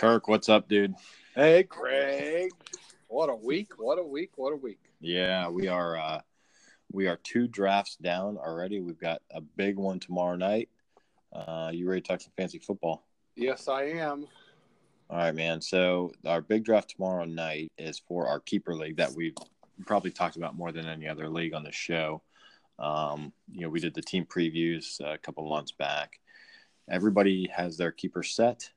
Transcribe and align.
Kirk, 0.00 0.28
what's 0.28 0.48
up, 0.48 0.66
dude? 0.66 0.94
Hey, 1.34 1.62
Craig. 1.64 2.52
What 3.08 3.28
a 3.28 3.34
week! 3.34 3.78
What 3.78 3.98
a 3.98 4.02
week! 4.02 4.30
What 4.36 4.54
a 4.54 4.56
week! 4.56 4.80
Yeah, 4.98 5.50
we 5.50 5.68
are 5.68 5.98
uh 5.98 6.20
we 6.90 7.06
are 7.06 7.18
two 7.22 7.46
drafts 7.46 7.96
down 7.96 8.38
already. 8.38 8.80
We've 8.80 8.98
got 8.98 9.20
a 9.30 9.42
big 9.42 9.76
one 9.76 10.00
tomorrow 10.00 10.36
night. 10.36 10.70
Uh 11.34 11.70
you 11.74 11.86
ready 11.86 12.00
to 12.00 12.08
talk 12.08 12.22
some 12.22 12.32
fancy 12.34 12.58
football? 12.60 13.04
Yes, 13.36 13.68
I 13.68 13.82
am. 13.82 14.26
All 15.10 15.18
right, 15.18 15.34
man. 15.34 15.60
So 15.60 16.12
our 16.24 16.40
big 16.40 16.64
draft 16.64 16.94
tomorrow 16.96 17.26
night 17.26 17.70
is 17.76 17.98
for 17.98 18.26
our 18.26 18.40
keeper 18.40 18.74
league 18.74 18.96
that 18.96 19.12
we've 19.12 19.36
probably 19.84 20.12
talked 20.12 20.36
about 20.36 20.56
more 20.56 20.72
than 20.72 20.86
any 20.86 21.08
other 21.08 21.28
league 21.28 21.52
on 21.52 21.62
the 21.62 21.72
show. 21.72 22.22
Um, 22.78 23.34
you 23.52 23.60
know, 23.60 23.68
we 23.68 23.80
did 23.80 23.92
the 23.92 24.00
team 24.00 24.24
previews 24.24 24.98
a 25.00 25.18
couple 25.18 25.46
months 25.46 25.72
back. 25.72 26.20
Everybody 26.90 27.50
has 27.54 27.76
their 27.76 27.92
keeper 27.92 28.22
set. 28.22 28.70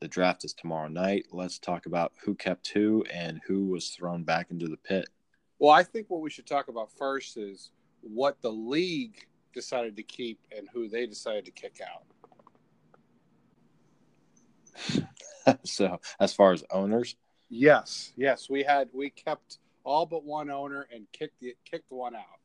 The 0.00 0.08
draft 0.08 0.44
is 0.46 0.54
tomorrow 0.54 0.88
night. 0.88 1.26
Let's 1.30 1.58
talk 1.58 1.84
about 1.84 2.12
who 2.24 2.34
kept 2.34 2.68
who 2.68 3.04
and 3.12 3.40
who 3.46 3.66
was 3.66 3.90
thrown 3.90 4.24
back 4.24 4.50
into 4.50 4.66
the 4.66 4.78
pit. 4.78 5.10
Well, 5.58 5.72
I 5.72 5.82
think 5.82 6.08
what 6.08 6.22
we 6.22 6.30
should 6.30 6.46
talk 6.46 6.68
about 6.68 6.90
first 6.90 7.36
is 7.36 7.70
what 8.00 8.40
the 8.40 8.50
league 8.50 9.26
decided 9.52 9.96
to 9.96 10.02
keep 10.02 10.40
and 10.56 10.66
who 10.72 10.88
they 10.88 11.04
decided 11.04 11.44
to 11.44 11.50
kick 11.50 11.82
out. 11.86 12.04
so, 15.64 16.00
as 16.18 16.32
far 16.32 16.52
as 16.52 16.64
owners, 16.70 17.16
yes, 17.50 18.14
yes, 18.16 18.48
we 18.48 18.62
had 18.62 18.88
we 18.94 19.10
kept 19.10 19.58
all 19.84 20.06
but 20.06 20.24
one 20.24 20.50
owner 20.50 20.86
and 20.94 21.06
kicked 21.12 21.38
the 21.40 21.54
kicked 21.70 21.92
one 21.92 22.14
out. 22.16 22.40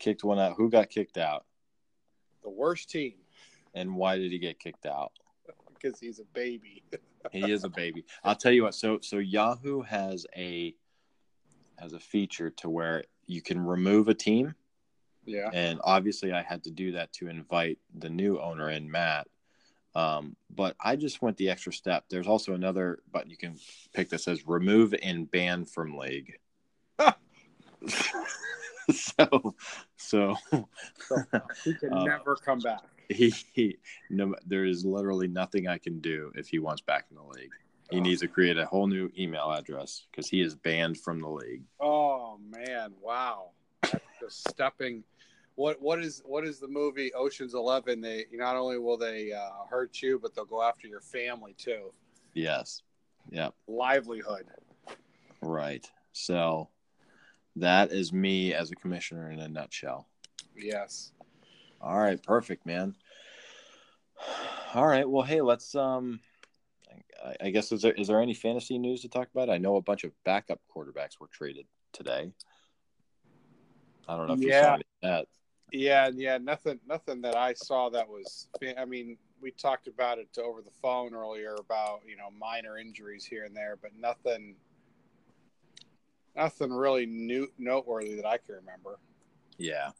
Kicked 0.00 0.24
one 0.24 0.40
out. 0.40 0.56
Who 0.56 0.68
got 0.68 0.90
kicked 0.90 1.18
out? 1.18 1.44
The 2.42 2.50
worst 2.50 2.90
team. 2.90 3.14
And 3.74 3.94
why 3.94 4.16
did 4.16 4.32
he 4.32 4.38
get 4.38 4.58
kicked 4.58 4.86
out? 4.86 5.12
Because 5.80 5.98
he's 5.98 6.18
a 6.18 6.24
baby. 6.24 6.82
he 7.32 7.50
is 7.50 7.64
a 7.64 7.68
baby. 7.68 8.04
I'll 8.24 8.34
tell 8.34 8.52
you 8.52 8.64
what. 8.64 8.74
So 8.74 8.98
so 9.02 9.18
Yahoo 9.18 9.82
has 9.82 10.26
a 10.36 10.74
has 11.78 11.92
a 11.92 12.00
feature 12.00 12.50
to 12.50 12.70
where 12.70 13.04
you 13.26 13.42
can 13.42 13.60
remove 13.60 14.08
a 14.08 14.14
team. 14.14 14.54
Yeah. 15.24 15.50
And 15.52 15.80
obviously, 15.82 16.32
I 16.32 16.42
had 16.42 16.64
to 16.64 16.70
do 16.70 16.92
that 16.92 17.12
to 17.14 17.28
invite 17.28 17.78
the 17.98 18.08
new 18.08 18.40
owner 18.40 18.70
in, 18.70 18.90
Matt. 18.90 19.26
Um, 19.94 20.36
but 20.54 20.76
I 20.80 20.94
just 20.96 21.22
went 21.22 21.36
the 21.36 21.50
extra 21.50 21.72
step. 21.72 22.04
There's 22.08 22.26
also 22.26 22.52
another 22.52 23.00
button 23.10 23.30
you 23.30 23.36
can 23.36 23.56
pick 23.94 24.10
that 24.10 24.20
says 24.20 24.46
remove 24.46 24.94
and 25.02 25.30
ban 25.30 25.64
from 25.64 25.96
league. 25.96 26.34
so, 28.90 29.54
so, 29.96 30.36
so 31.08 31.16
he 31.64 31.74
can 31.74 31.92
uh, 31.92 32.04
never 32.04 32.36
come 32.36 32.58
back 32.58 32.95
he, 33.08 33.34
he 33.52 33.78
no 34.10 34.34
there 34.46 34.64
is 34.64 34.84
literally 34.84 35.28
nothing 35.28 35.68
I 35.68 35.78
can 35.78 36.00
do 36.00 36.32
if 36.34 36.48
he 36.48 36.58
wants 36.58 36.82
back 36.82 37.06
in 37.10 37.16
the 37.16 37.22
league. 37.22 37.52
He 37.90 37.98
oh. 37.98 38.02
needs 38.02 38.20
to 38.22 38.28
create 38.28 38.58
a 38.58 38.66
whole 38.66 38.86
new 38.86 39.10
email 39.16 39.50
address 39.52 40.06
because 40.10 40.28
he 40.28 40.40
is 40.40 40.54
banned 40.54 40.98
from 40.98 41.20
the 41.20 41.28
league. 41.28 41.62
Oh 41.80 42.38
man, 42.50 42.92
wow. 43.00 43.50
That's 43.82 44.04
just 44.20 44.48
stepping 44.48 45.04
what 45.54 45.80
what 45.80 46.00
is 46.00 46.22
what 46.24 46.44
is 46.44 46.58
the 46.58 46.68
movie 46.68 47.12
Ocean's 47.14 47.54
11 47.54 48.00
they 48.00 48.26
not 48.32 48.56
only 48.56 48.78
will 48.78 48.98
they 48.98 49.32
uh, 49.32 49.64
hurt 49.70 50.02
you 50.02 50.18
but 50.20 50.34
they'll 50.34 50.44
go 50.44 50.62
after 50.62 50.86
your 50.86 51.00
family 51.00 51.54
too. 51.56 51.92
Yes. 52.34 52.82
Yep. 53.30 53.54
Livelihood. 53.66 54.46
Right. 55.40 55.90
So 56.12 56.68
that 57.56 57.92
is 57.92 58.12
me 58.12 58.52
as 58.52 58.70
a 58.70 58.76
commissioner 58.76 59.30
in 59.30 59.40
a 59.40 59.48
nutshell. 59.48 60.08
Yes. 60.54 61.12
All 61.80 61.98
right, 61.98 62.22
perfect, 62.22 62.66
man. 62.66 62.94
All 64.74 64.86
right, 64.86 65.08
well, 65.08 65.22
hey, 65.22 65.40
let's 65.40 65.74
um, 65.74 66.20
I, 67.24 67.46
I 67.46 67.50
guess 67.50 67.72
is 67.72 67.82
there 67.82 67.92
is 67.92 68.08
there 68.08 68.20
any 68.20 68.34
fantasy 68.34 68.78
news 68.78 69.02
to 69.02 69.08
talk 69.08 69.28
about? 69.32 69.50
I 69.50 69.58
know 69.58 69.76
a 69.76 69.82
bunch 69.82 70.04
of 70.04 70.12
backup 70.24 70.60
quarterbacks 70.74 71.20
were 71.20 71.28
traded 71.28 71.66
today. 71.92 72.32
I 74.08 74.16
don't 74.16 74.28
know 74.28 74.34
if 74.34 74.40
yeah. 74.40 74.76
you 74.76 74.82
saw 75.02 75.08
that. 75.08 75.26
Yeah, 75.72 76.10
yeah, 76.14 76.38
nothing, 76.38 76.78
nothing 76.86 77.20
that 77.22 77.36
I 77.36 77.52
saw 77.54 77.88
that 77.90 78.08
was. 78.08 78.48
I 78.78 78.84
mean, 78.84 79.18
we 79.40 79.50
talked 79.50 79.88
about 79.88 80.18
it 80.18 80.28
over 80.38 80.62
the 80.62 80.70
phone 80.70 81.12
earlier 81.12 81.56
about 81.58 82.02
you 82.06 82.16
know 82.16 82.30
minor 82.38 82.78
injuries 82.78 83.24
here 83.24 83.44
and 83.44 83.56
there, 83.56 83.76
but 83.80 83.90
nothing, 83.98 84.54
nothing 86.36 86.72
really 86.72 87.06
new 87.06 87.48
noteworthy 87.58 88.14
that 88.14 88.26
I 88.26 88.38
can 88.38 88.54
remember. 88.54 88.98
Yeah, 89.58 89.90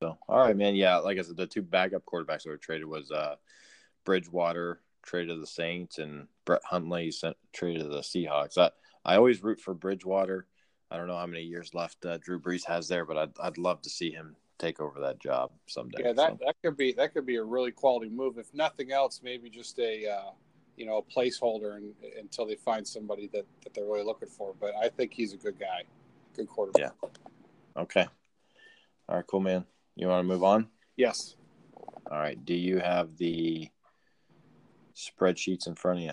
so, 0.00 0.16
all 0.28 0.38
right, 0.38 0.56
man. 0.56 0.74
Yeah, 0.74 0.96
like 0.96 1.18
I 1.18 1.22
said, 1.22 1.36
the 1.36 1.46
two 1.46 1.62
backup 1.62 2.04
quarterbacks 2.06 2.44
that 2.44 2.48
were 2.48 2.56
traded 2.56 2.86
was 2.86 3.10
uh, 3.10 3.36
Bridgewater 4.04 4.80
traded 5.02 5.36
to 5.36 5.40
the 5.40 5.46
Saints 5.46 5.98
and 5.98 6.26
Brett 6.44 6.62
Hundley 6.64 7.10
sent, 7.10 7.36
traded 7.52 7.82
to 7.82 7.88
the 7.88 8.00
Seahawks. 8.00 8.56
I, 8.58 8.70
I 9.04 9.16
always 9.16 9.42
root 9.42 9.60
for 9.60 9.74
Bridgewater. 9.74 10.46
I 10.90 10.96
don't 10.96 11.06
know 11.06 11.16
how 11.16 11.26
many 11.26 11.42
years 11.42 11.74
left 11.74 12.04
uh, 12.04 12.18
Drew 12.18 12.40
Brees 12.40 12.64
has 12.66 12.88
there, 12.88 13.04
but 13.04 13.16
I'd, 13.16 13.30
I'd 13.40 13.58
love 13.58 13.82
to 13.82 13.90
see 13.90 14.10
him 14.10 14.36
take 14.58 14.80
over 14.80 15.00
that 15.00 15.20
job 15.20 15.50
someday. 15.66 16.02
Yeah, 16.04 16.12
that, 16.14 16.30
so. 16.30 16.38
that 16.44 16.56
could 16.62 16.76
be 16.76 16.92
that 16.92 17.14
could 17.14 17.26
be 17.26 17.36
a 17.36 17.44
really 17.44 17.70
quality 17.70 18.08
move. 18.08 18.38
If 18.38 18.52
nothing 18.52 18.92
else, 18.92 19.20
maybe 19.22 19.48
just 19.48 19.78
a 19.78 20.06
uh, 20.06 20.30
you 20.76 20.86
know 20.86 20.98
a 20.98 21.02
placeholder 21.02 21.76
and, 21.76 21.94
until 22.18 22.46
they 22.46 22.56
find 22.56 22.86
somebody 22.86 23.28
that, 23.28 23.46
that 23.62 23.74
they're 23.74 23.84
really 23.84 24.04
looking 24.04 24.28
for. 24.28 24.54
But 24.58 24.74
I 24.82 24.88
think 24.88 25.12
he's 25.12 25.32
a 25.32 25.36
good 25.36 25.58
guy, 25.58 25.84
good 26.34 26.48
quarterback. 26.48 26.92
Yeah. 27.02 27.82
Okay. 27.82 28.06
All 29.08 29.16
right, 29.16 29.26
cool, 29.26 29.40
man. 29.40 29.64
You 29.96 30.08
want 30.08 30.20
to 30.20 30.28
move 30.28 30.44
on? 30.44 30.68
Yes. 30.96 31.36
All 32.10 32.18
right. 32.18 32.42
Do 32.44 32.54
you 32.54 32.78
have 32.78 33.16
the 33.16 33.68
spreadsheets 34.94 35.66
in 35.66 35.74
front 35.74 35.98
of 35.98 36.04
you? 36.04 36.12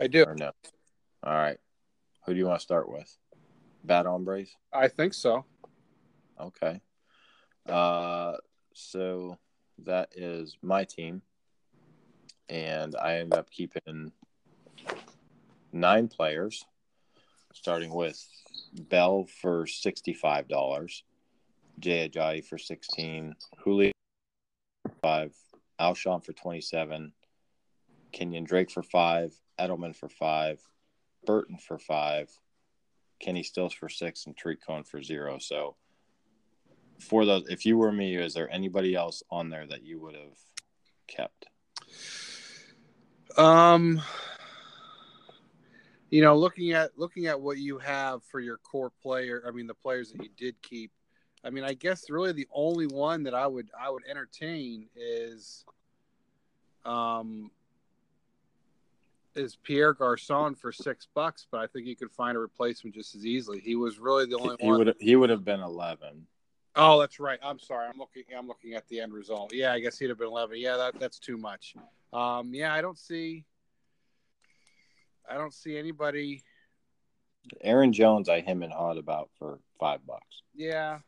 I 0.00 0.06
do. 0.06 0.24
Or 0.24 0.34
no? 0.34 0.52
All 1.22 1.34
right. 1.34 1.58
Who 2.24 2.32
do 2.32 2.38
you 2.38 2.46
want 2.46 2.60
to 2.60 2.64
start 2.64 2.90
with? 2.90 3.16
Bad 3.84 4.06
hombres? 4.06 4.56
I 4.72 4.88
think 4.88 5.14
so. 5.14 5.44
Okay. 6.40 6.80
Uh, 7.68 8.36
so 8.74 9.38
that 9.84 10.10
is 10.14 10.56
my 10.62 10.84
team. 10.84 11.22
And 12.48 12.96
I 12.96 13.18
end 13.18 13.34
up 13.34 13.50
keeping 13.50 14.12
nine 15.72 16.08
players, 16.08 16.64
starting 17.52 17.92
with 17.92 18.22
Bell 18.72 19.26
for 19.40 19.66
$65. 19.66 21.02
Jay 21.78 22.08
Ajayi 22.08 22.44
for 22.44 22.58
16, 22.58 23.34
Julio 23.58 23.92
5, 25.02 25.34
Alshon 25.80 26.24
for 26.24 26.32
27, 26.32 27.12
Kenyan 28.12 28.46
Drake 28.46 28.70
for 28.70 28.82
5, 28.82 29.32
Edelman 29.58 29.94
for 29.94 30.08
5, 30.08 30.60
Burton 31.26 31.56
for 31.56 31.78
5, 31.78 32.30
Kenny 33.20 33.42
Stills 33.42 33.72
for 33.72 33.88
6, 33.88 34.26
and 34.26 34.36
Tarik 34.36 34.64
Cohen 34.66 34.84
for 34.84 35.02
0. 35.02 35.38
So 35.38 35.76
for 36.98 37.24
those, 37.24 37.48
if 37.48 37.64
you 37.64 37.76
were 37.76 37.92
me, 37.92 38.16
is 38.16 38.34
there 38.34 38.50
anybody 38.50 38.94
else 38.94 39.22
on 39.30 39.48
there 39.48 39.66
that 39.66 39.82
you 39.82 40.00
would 40.00 40.14
have 40.14 40.38
kept? 41.06 41.46
Um, 43.36 44.02
you 46.10 46.22
know, 46.22 46.36
looking 46.36 46.72
at 46.72 46.98
looking 46.98 47.26
at 47.26 47.40
what 47.40 47.58
you 47.58 47.78
have 47.78 48.22
for 48.24 48.40
your 48.40 48.58
core 48.58 48.92
player, 49.02 49.42
I 49.46 49.50
mean, 49.50 49.66
the 49.66 49.74
players 49.74 50.12
that 50.12 50.22
you 50.22 50.30
did 50.36 50.60
keep, 50.62 50.90
I 51.44 51.50
mean, 51.50 51.64
I 51.64 51.74
guess 51.74 52.10
really 52.10 52.32
the 52.32 52.48
only 52.52 52.86
one 52.86 53.22
that 53.24 53.34
I 53.34 53.46
would 53.46 53.70
I 53.78 53.90
would 53.90 54.04
entertain 54.08 54.88
is 54.94 55.64
um 56.84 57.50
is 59.34 59.56
Pierre 59.56 59.94
Garcon 59.94 60.54
for 60.54 60.72
six 60.72 61.06
bucks, 61.14 61.46
but 61.50 61.60
I 61.60 61.66
think 61.66 61.86
you 61.86 61.96
could 61.96 62.10
find 62.10 62.36
a 62.36 62.40
replacement 62.40 62.94
just 62.94 63.14
as 63.14 63.24
easily. 63.24 63.60
He 63.60 63.76
was 63.76 63.98
really 63.98 64.26
the 64.26 64.36
only 64.36 64.56
he 64.58 64.66
one. 64.66 64.78
Would 64.78 64.96
he 65.00 65.16
would 65.16 65.30
have 65.30 65.44
been 65.44 65.60
eleven. 65.60 66.26
Oh, 66.76 67.00
that's 67.00 67.18
right. 67.18 67.38
I'm 67.42 67.58
sorry. 67.58 67.88
I'm 67.88 67.98
looking. 67.98 68.24
I'm 68.36 68.46
looking 68.46 68.74
at 68.74 68.86
the 68.88 69.00
end 69.00 69.12
result. 69.12 69.52
Yeah, 69.52 69.72
I 69.72 69.80
guess 69.80 69.98
he'd 69.98 70.08
have 70.08 70.18
been 70.18 70.28
eleven. 70.28 70.58
Yeah, 70.58 70.76
that 70.76 71.00
that's 71.00 71.18
too 71.18 71.36
much. 71.36 71.74
Um, 72.12 72.54
yeah, 72.54 72.72
I 72.74 72.80
don't 72.80 72.98
see. 72.98 73.44
I 75.28 75.34
don't 75.34 75.54
see 75.54 75.78
anybody. 75.78 76.42
Aaron 77.62 77.92
Jones, 77.92 78.28
I 78.28 78.40
him 78.40 78.62
and 78.62 78.72
hawed 78.72 78.98
about 78.98 79.30
for 79.38 79.60
five 79.78 80.04
bucks. 80.06 80.42
Yeah, 80.54 80.98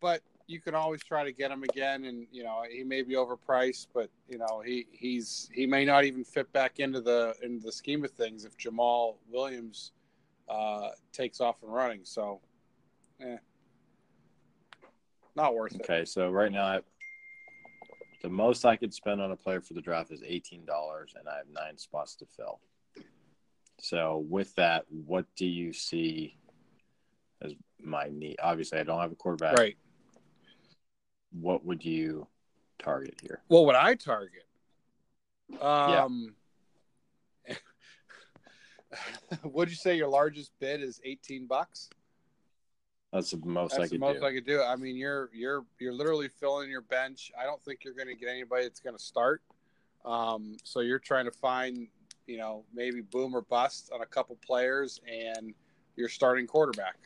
but 0.00 0.22
you 0.46 0.60
can 0.60 0.74
always 0.74 1.02
try 1.02 1.24
to 1.24 1.32
get 1.32 1.50
him 1.50 1.62
again, 1.64 2.04
and 2.04 2.26
you 2.30 2.44
know 2.44 2.62
he 2.70 2.84
may 2.84 3.02
be 3.02 3.14
overpriced, 3.14 3.88
but 3.92 4.10
you 4.28 4.38
know 4.38 4.62
he 4.64 4.86
he's 4.92 5.50
he 5.52 5.66
may 5.66 5.84
not 5.84 6.04
even 6.04 6.24
fit 6.24 6.52
back 6.52 6.78
into 6.78 7.00
the 7.00 7.34
into 7.42 7.64
the 7.64 7.72
scheme 7.72 8.04
of 8.04 8.10
things 8.12 8.44
if 8.44 8.56
Jamaal 8.56 9.16
Williams 9.28 9.92
uh, 10.48 10.90
takes 11.12 11.40
off 11.40 11.62
and 11.62 11.72
running. 11.72 12.00
So, 12.04 12.40
eh, 13.20 13.36
not 15.34 15.54
worth 15.54 15.74
okay, 15.74 15.82
it. 15.82 15.90
Okay, 15.90 16.04
so 16.04 16.30
right 16.30 16.52
now, 16.52 16.64
I, 16.64 16.80
the 18.22 18.28
most 18.28 18.64
I 18.64 18.76
could 18.76 18.94
spend 18.94 19.20
on 19.20 19.32
a 19.32 19.36
player 19.36 19.60
for 19.60 19.74
the 19.74 19.82
draft 19.82 20.12
is 20.12 20.22
eighteen 20.24 20.64
dollars, 20.64 21.14
and 21.18 21.28
I 21.28 21.36
have 21.38 21.46
nine 21.52 21.76
spots 21.76 22.14
to 22.16 22.26
fill. 22.26 22.60
So, 23.80 24.24
with 24.28 24.54
that, 24.54 24.84
what 24.88 25.26
do 25.36 25.46
you 25.46 25.72
see 25.72 26.38
as 27.42 27.52
my 27.80 28.08
need. 28.10 28.36
Obviously, 28.42 28.78
I 28.78 28.82
don't 28.82 29.00
have 29.00 29.12
a 29.12 29.16
quarterback. 29.16 29.56
Right. 29.56 29.76
What 31.32 31.64
would 31.64 31.84
you 31.84 32.26
target 32.78 33.18
here? 33.22 33.42
What 33.48 33.66
would 33.66 33.74
I 33.74 33.94
target? 33.94 34.44
Um, 35.60 36.34
yeah. 37.48 37.56
would 39.44 39.68
you 39.68 39.76
say 39.76 39.96
your 39.96 40.08
largest 40.08 40.52
bid 40.58 40.82
is 40.82 41.00
18 41.04 41.46
bucks? 41.46 41.90
That's 43.12 43.30
the 43.30 43.38
most 43.44 43.72
That's 43.72 43.80
I 43.80 43.84
the 43.84 43.90
could 43.90 44.00
most 44.00 44.20
do. 44.20 44.26
I 44.26 44.32
could 44.32 44.46
do. 44.46 44.62
I 44.62 44.76
mean, 44.76 44.96
you're 44.96 45.30
you're 45.32 45.64
you're 45.78 45.92
literally 45.92 46.28
filling 46.28 46.68
your 46.68 46.82
bench. 46.82 47.30
I 47.40 47.44
don't 47.44 47.62
think 47.64 47.84
you're 47.84 47.94
going 47.94 48.08
to 48.08 48.14
get 48.14 48.28
anybody 48.28 48.64
that's 48.64 48.80
going 48.80 48.96
to 48.96 49.02
start. 49.02 49.42
Um, 50.04 50.56
so 50.64 50.80
you're 50.80 50.98
trying 50.98 51.24
to 51.24 51.30
find, 51.30 51.88
you 52.26 52.36
know, 52.36 52.64
maybe 52.74 53.00
boom 53.00 53.34
or 53.34 53.42
bust 53.42 53.90
on 53.94 54.02
a 54.02 54.06
couple 54.06 54.36
players, 54.44 55.00
and 55.08 55.54
you're 55.96 56.08
starting 56.08 56.46
quarterback. 56.46 56.96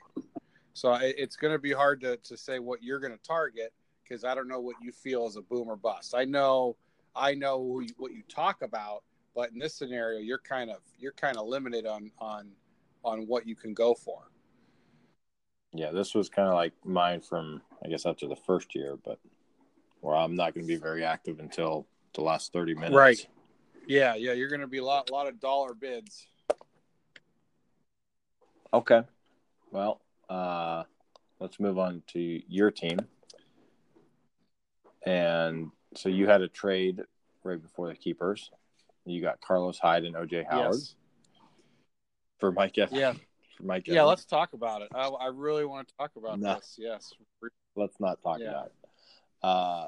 So 0.73 0.95
it, 0.95 1.15
it's 1.19 1.37
going 1.37 1.53
to 1.53 1.59
be 1.59 1.73
hard 1.73 2.01
to 2.03 2.17
to 2.17 2.37
say 2.37 2.59
what 2.59 2.83
you're 2.83 3.01
going 3.01 3.13
to 3.13 3.23
target 3.23 3.73
because 4.03 4.25
I 4.25 4.35
don't 4.35 4.49
know 4.49 4.61
what 4.61 4.77
you 4.83 4.93
feel 4.93 5.27
is 5.27 5.37
a 5.37 5.43
boom 5.43 5.69
or 5.69 5.77
bust. 5.77 6.15
I 6.15 6.25
know 6.25 6.77
I 7.15 7.35
know 7.35 7.59
who 7.59 7.83
you, 7.83 7.95
what 7.99 8.13
you 8.13 8.23
talk 8.29 8.63
about, 8.63 9.03
but 9.35 9.53
in 9.53 9.59
this 9.59 9.75
scenario, 9.75 10.21
you're 10.21 10.39
kind 10.39 10.71
of 10.71 10.79
you're 10.99 11.13
kind 11.13 11.37
of 11.37 11.47
limited 11.47 11.87
on 11.87 12.11
on 12.19 12.51
on 13.05 13.27
what 13.27 13.47
you 13.47 13.57
can 13.57 13.75
go 13.75 13.95
for. 13.95 14.31
Yeah, 15.73 15.93
this 15.93 16.15
was 16.15 16.29
kind 16.29 16.49
of 16.49 16.55
like 16.55 16.73
mine 16.85 17.21
from 17.21 17.63
I 17.85 17.89
guess 17.89 18.07
after 18.07 18.27
the 18.27 18.37
first 18.37 18.75
year, 18.75 18.97
but 19.05 19.19
where 20.01 20.17
I'm 20.17 20.35
not 20.35 20.55
going 20.55 20.67
to 20.67 20.69
be 20.69 20.77
very 20.77 21.05
active 21.05 21.41
until 21.41 21.87
the 22.15 22.23
last 22.23 22.53
30 22.53 22.75
minutes. 22.75 22.95
Right. 22.95 23.27
Yeah, 23.87 24.15
yeah, 24.15 24.33
you're 24.33 24.49
going 24.49 24.61
to 24.61 24.67
be 24.67 24.79
a 24.79 24.85
lot, 24.85 25.11
lot 25.11 25.27
of 25.27 25.41
dollar 25.41 25.75
bids. 25.75 26.27
Okay. 28.73 29.03
Well, 29.71 30.01
uh, 30.29 30.85
let's 31.39 31.59
move 31.61 31.79
on 31.79 32.03
to 32.09 32.43
your 32.49 32.71
team. 32.71 32.99
And 35.07 35.71
so 35.95 36.09
you 36.09 36.27
had 36.29 36.43
a 36.43 36.49
trade 36.49 37.03
right 37.43 37.61
before 37.61 37.89
the 37.89 37.95
keepers. 37.95 38.51
You 39.05 39.21
got 39.21 39.41
Carlos 39.41 39.79
Hyde 39.79 40.05
and 40.05 40.15
OJ 40.15 40.45
Howard 40.49 40.75
Yes. 40.75 40.95
for 42.39 42.53
Mike 42.53 42.77
Evans. 42.79 42.99
Yeah, 42.99 43.15
For 43.57 43.63
Mike 43.65 43.87
yeah. 43.87 44.03
Let's 44.03 44.25
talk 44.25 44.53
about 44.53 44.83
it. 44.83 44.89
I, 44.95 45.09
I 45.09 45.27
really 45.29 45.65
want 45.65 45.89
to 45.89 45.95
talk 45.97 46.13
about 46.17 46.39
No. 46.39 46.55
this. 46.55 46.77
Yes. 46.79 47.13
let's 47.77 47.99
not 47.99 48.23
talk 48.23 48.39
Yeah. 48.41 48.51
about 48.51 48.67
it. 48.67 48.73
Uh, 49.43 49.87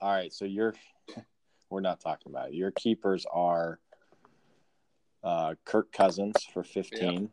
all 0.00 0.12
right, 0.12 0.32
so 0.32 0.44
you're 0.44 0.74
we're 1.70 1.80
not 1.80 2.00
talking 2.00 2.32
about 2.32 2.48
it. 2.48 2.54
Your 2.54 2.70
keepers 2.70 3.26
are 3.30 3.78
uh, 5.22 5.54
Kirk 5.64 5.92
Cousins 5.92 6.36
for 6.52 6.62
fifteen, 6.64 7.30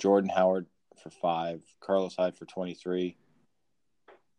Jordan 0.00 0.30
Howard 0.30 0.66
for 1.00 1.10
five, 1.10 1.62
Carlos 1.80 2.16
Hyde 2.16 2.34
for 2.34 2.46
twenty 2.46 2.74
three, 2.74 3.16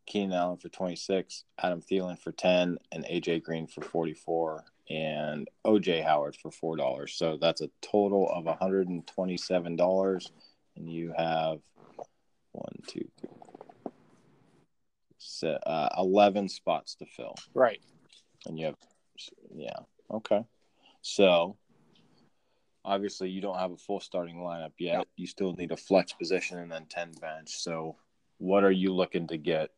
Keenan 0.07 0.33
Allen 0.33 0.57
for 0.57 0.69
twenty 0.69 0.95
six, 0.95 1.45
Adam 1.61 1.81
Thielen 1.81 2.19
for 2.19 2.31
ten, 2.31 2.77
and 2.91 3.05
AJ 3.05 3.43
Green 3.43 3.67
for 3.67 3.81
forty 3.81 4.13
four, 4.13 4.65
and 4.89 5.47
OJ 5.65 6.03
Howard 6.03 6.35
for 6.35 6.51
four 6.51 6.75
dollars. 6.75 7.13
So 7.13 7.37
that's 7.39 7.61
a 7.61 7.69
total 7.81 8.27
of 8.29 8.45
one 8.45 8.57
hundred 8.57 8.89
and 8.89 9.05
twenty 9.05 9.37
seven 9.37 9.75
dollars, 9.75 10.31
and 10.75 10.91
you 10.91 11.13
have 11.15 11.59
one, 12.53 12.73
two, 12.87 13.07
three, 13.19 13.29
so, 15.17 15.49
uh, 15.65 15.89
11 15.97 16.49
spots 16.49 16.95
to 16.95 17.05
fill 17.05 17.35
Right. 17.53 17.79
and 18.45 18.59
you 18.59 18.65
have 18.65 18.75
yeah 19.55 19.77
okay 20.11 20.43
so 21.01 21.55
obviously 22.85 23.29
you 23.29 23.41
don't 23.41 23.57
have 23.57 23.71
a 23.71 23.77
full 23.77 23.99
starting 23.99 24.37
lineup 24.37 24.71
yet 24.79 24.97
No. 24.97 25.03
you 25.15 25.27
still 25.27 25.53
need 25.53 25.71
a 25.71 25.77
flex 25.77 26.13
position 26.13 26.57
and 26.57 26.71
then 26.71 26.85
10 26.89 27.13
bench 27.21 27.49
so 27.49 27.95
what 28.37 28.63
are 28.63 28.71
you 28.71 28.93
looking 28.93 29.27
to 29.27 29.37
get 29.37 29.69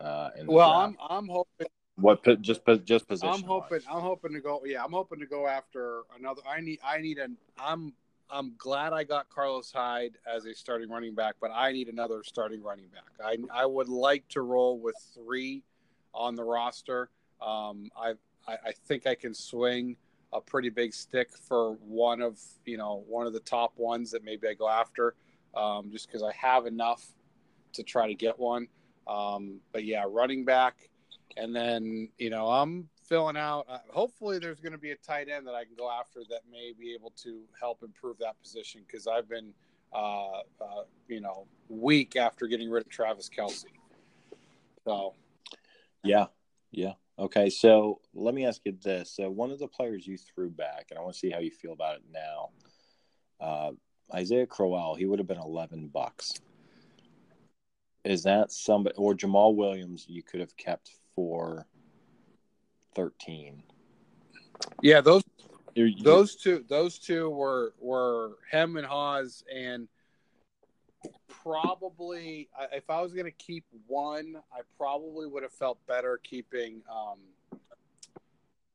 uh 0.00 0.30
in 0.38 0.46
the 0.46 0.52
Well, 0.52 0.70
draft? 0.72 0.96
I'm 1.10 1.16
I'm 1.18 1.28
hoping 1.28 1.66
what 1.96 2.22
just 2.40 2.62
just 2.84 3.06
position 3.08 3.32
I'm 3.34 3.42
hoping 3.42 3.80
I'm 3.90 4.00
hoping 4.00 4.32
to 4.32 4.40
go. 4.40 4.62
Yeah, 4.64 4.82
I'm 4.82 4.92
hoping 4.92 5.20
to 5.20 5.26
go 5.26 5.46
after 5.46 6.02
another. 6.18 6.40
I 6.48 6.60
need 6.60 6.80
I 6.82 6.98
need 6.98 7.18
an. 7.18 7.36
I'm 7.58 7.92
I'm 8.30 8.54
glad 8.56 8.94
I 8.94 9.04
got 9.04 9.28
Carlos 9.28 9.70
Hyde 9.70 10.16
as 10.26 10.46
a 10.46 10.54
starting 10.54 10.88
running 10.88 11.14
back, 11.14 11.34
but 11.38 11.50
I 11.52 11.70
need 11.70 11.88
another 11.88 12.22
starting 12.24 12.62
running 12.62 12.86
back. 12.88 13.04
I 13.22 13.36
I 13.52 13.66
would 13.66 13.90
like 13.90 14.26
to 14.28 14.40
roll 14.40 14.78
with 14.80 14.96
three 15.14 15.62
on 16.14 16.34
the 16.34 16.42
roster. 16.44 17.10
Um, 17.42 17.90
I, 17.94 18.14
I 18.48 18.56
I 18.68 18.72
think 18.86 19.06
I 19.06 19.14
can 19.14 19.34
swing 19.34 19.96
a 20.32 20.40
pretty 20.40 20.70
big 20.70 20.94
stick 20.94 21.30
for 21.36 21.72
one 21.86 22.22
of 22.22 22.38
you 22.64 22.76
know 22.76 23.04
one 23.08 23.26
of 23.26 23.32
the 23.32 23.40
top 23.40 23.72
ones 23.76 24.10
that 24.10 24.24
maybe 24.24 24.48
I 24.48 24.54
go 24.54 24.68
after, 24.68 25.14
um, 25.54 25.90
just 25.90 26.06
because 26.06 26.22
I 26.22 26.32
have 26.32 26.66
enough 26.66 27.04
to 27.74 27.82
try 27.82 28.06
to 28.06 28.14
get 28.14 28.38
one. 28.38 28.68
Um, 29.06 29.60
but 29.72 29.84
yeah, 29.84 30.04
running 30.08 30.44
back, 30.44 30.88
and 31.36 31.54
then 31.54 32.08
you 32.18 32.30
know 32.30 32.48
I'm 32.48 32.88
filling 33.08 33.36
out. 33.36 33.66
Uh, 33.68 33.78
hopefully, 33.90 34.38
there's 34.38 34.60
going 34.60 34.72
to 34.72 34.78
be 34.78 34.92
a 34.92 34.96
tight 34.96 35.28
end 35.28 35.46
that 35.46 35.54
I 35.54 35.64
can 35.64 35.74
go 35.76 35.90
after 35.90 36.20
that 36.30 36.40
may 36.50 36.72
be 36.78 36.94
able 36.94 37.12
to 37.22 37.42
help 37.58 37.82
improve 37.82 38.18
that 38.18 38.40
position 38.40 38.82
because 38.86 39.06
I've 39.06 39.28
been, 39.28 39.52
uh, 39.92 40.40
uh, 40.60 40.84
you 41.08 41.20
know, 41.20 41.46
weak 41.68 42.16
after 42.16 42.46
getting 42.46 42.70
rid 42.70 42.84
of 42.84 42.90
Travis 42.90 43.28
Kelce. 43.28 43.64
So 44.84 45.14
yeah 46.02 46.26
yeah 46.70 46.92
okay 47.18 47.50
so 47.50 48.00
let 48.14 48.34
me 48.34 48.46
ask 48.46 48.62
you 48.64 48.76
this. 48.82 49.16
So 49.16 49.30
one 49.30 49.50
of 49.50 49.58
the 49.58 49.68
players 49.68 50.06
you 50.06 50.16
threw 50.16 50.50
back 50.50 50.86
and 50.90 50.98
i 50.98 51.02
want 51.02 51.14
to 51.14 51.18
see 51.18 51.30
how 51.30 51.40
you 51.40 51.50
feel 51.50 51.72
about 51.72 51.96
it 51.96 52.02
now 52.12 52.50
uh 53.40 53.70
isaiah 54.14 54.46
crowell 54.46 54.94
he 54.94 55.06
would 55.06 55.18
have 55.18 55.28
been 55.28 55.38
11 55.38 55.88
bucks. 55.88 56.34
Is 58.04 58.24
that 58.24 58.50
somebody 58.52 58.96
or 58.96 59.14
jamaal 59.14 59.54
williams 59.54 60.06
you 60.08 60.22
could 60.22 60.40
have 60.40 60.56
kept 60.56 60.90
for 61.14 61.66
13 62.94 63.62
yeah, 64.80 65.00
those 65.00 65.22
those 66.02 66.36
two 66.36 66.64
those 66.68 66.98
two 66.98 67.30
were 67.30 67.74
were 67.80 68.32
him 68.50 68.76
and 68.76 68.86
Hawes 68.86 69.44
and 69.54 69.88
probably 71.42 72.48
if 72.72 72.88
I 72.88 73.00
was 73.00 73.12
going 73.12 73.26
to 73.26 73.30
keep 73.32 73.64
one, 73.86 74.36
I 74.52 74.60
probably 74.76 75.26
would 75.26 75.42
have 75.42 75.52
felt 75.52 75.78
better 75.86 76.20
keeping 76.22 76.82
um, 76.90 77.18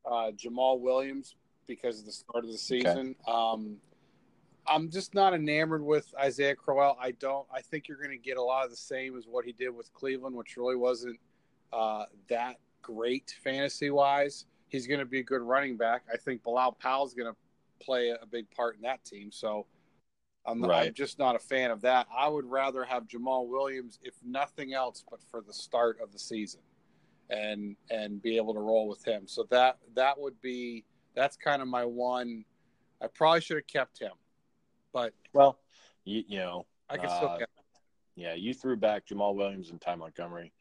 uh, 0.06 0.32
Jamaal 0.32 0.80
Williams 0.80 1.36
because 1.68 2.00
of 2.00 2.06
the 2.06 2.12
start 2.12 2.44
of 2.44 2.52
the 2.52 2.58
season. 2.58 3.16
Um, 3.28 3.78
I'm 4.68 4.90
just 4.90 5.14
not 5.14 5.34
enamored 5.34 5.84
with 5.84 6.14
Isaiah 6.20 6.56
Crowell. 6.56 6.98
I 7.00 7.12
don't. 7.12 7.48
I 7.54 7.62
think 7.62 7.88
you're 7.88 7.98
going 7.98 8.12
to 8.12 8.18
get 8.18 8.38
a 8.38 8.44
lot 8.44 8.66
of 8.66 8.70
the 8.70 8.78
same 8.78 9.18
as 9.18 9.26
what 9.26 9.46
he 9.46 9.54
did 9.54 9.70
with 9.70 9.94
Cleveland, 9.94 10.36
which 10.36 10.58
really 10.58 10.76
wasn't 10.76 11.20
uh, 11.72 12.06
that 12.30 12.58
great 12.82 13.34
fantasy 13.44 13.90
wise. 13.90 14.46
He's 14.68 14.88
going 14.88 15.00
to 15.00 15.06
be 15.06 15.20
a 15.20 15.24
good 15.24 15.42
running 15.42 15.78
back. 15.78 16.04
I 16.14 16.18
think 16.18 16.44
Bilal 16.44 16.74
Powell's 16.74 17.14
going 17.14 17.32
to 17.32 17.86
play 17.86 18.10
a 18.10 18.26
big 18.26 18.50
part 18.52 18.76
in 18.76 18.82
that 18.82 19.06
team. 19.06 19.32
So 19.32 19.66
I'm, 20.48 20.62
not, 20.62 20.72
I'm 20.72 20.94
just 20.94 21.20
not 21.20 21.36
a 21.36 21.40
fan 21.40 21.72
of 21.72 21.82
that. 21.82 22.08
I 22.16 22.28
would 22.28 22.46
rather 22.46 22.84
have 22.86 23.08
Jamaal 23.08 23.48
Williams, 23.48 24.00
if 24.02 24.14
nothing 24.26 24.74
else, 24.74 25.04
but 25.10 25.20
for 25.30 25.42
the 25.42 25.54
start 25.54 26.00
of 26.02 26.12
the 26.14 26.20
season, 26.20 26.62
and 27.30 27.76
and 27.92 28.22
be 28.22 28.38
able 28.38 28.54
to 28.54 28.60
roll 28.62 28.88
with 28.88 29.06
him. 29.06 29.28
So 29.28 29.46
that 29.52 29.78
that 29.96 30.18
would 30.18 30.40
be 30.42 30.86
that's 31.16 31.36
kind 31.36 31.62
of 31.62 31.68
my 31.68 31.84
one. 31.84 32.46
I 33.02 33.08
probably 33.08 33.42
should 33.42 33.58
have 33.58 33.68
kept 33.68 34.00
him, 34.00 34.14
but 34.94 35.14
well 35.34 35.60
you, 36.06 36.24
you 36.28 36.40
know 36.40 36.66
I 36.90 36.98
can 36.98 37.10
still 37.10 37.30
Uh, 37.30 37.46
yeah 38.16 38.34
you 38.34 38.54
threw 38.54 38.76
back 38.76 39.06
jamaal 39.06 39.36
williams 39.36 39.70
and 39.70 39.80
ty 39.80 39.94
montgomery 39.94 40.52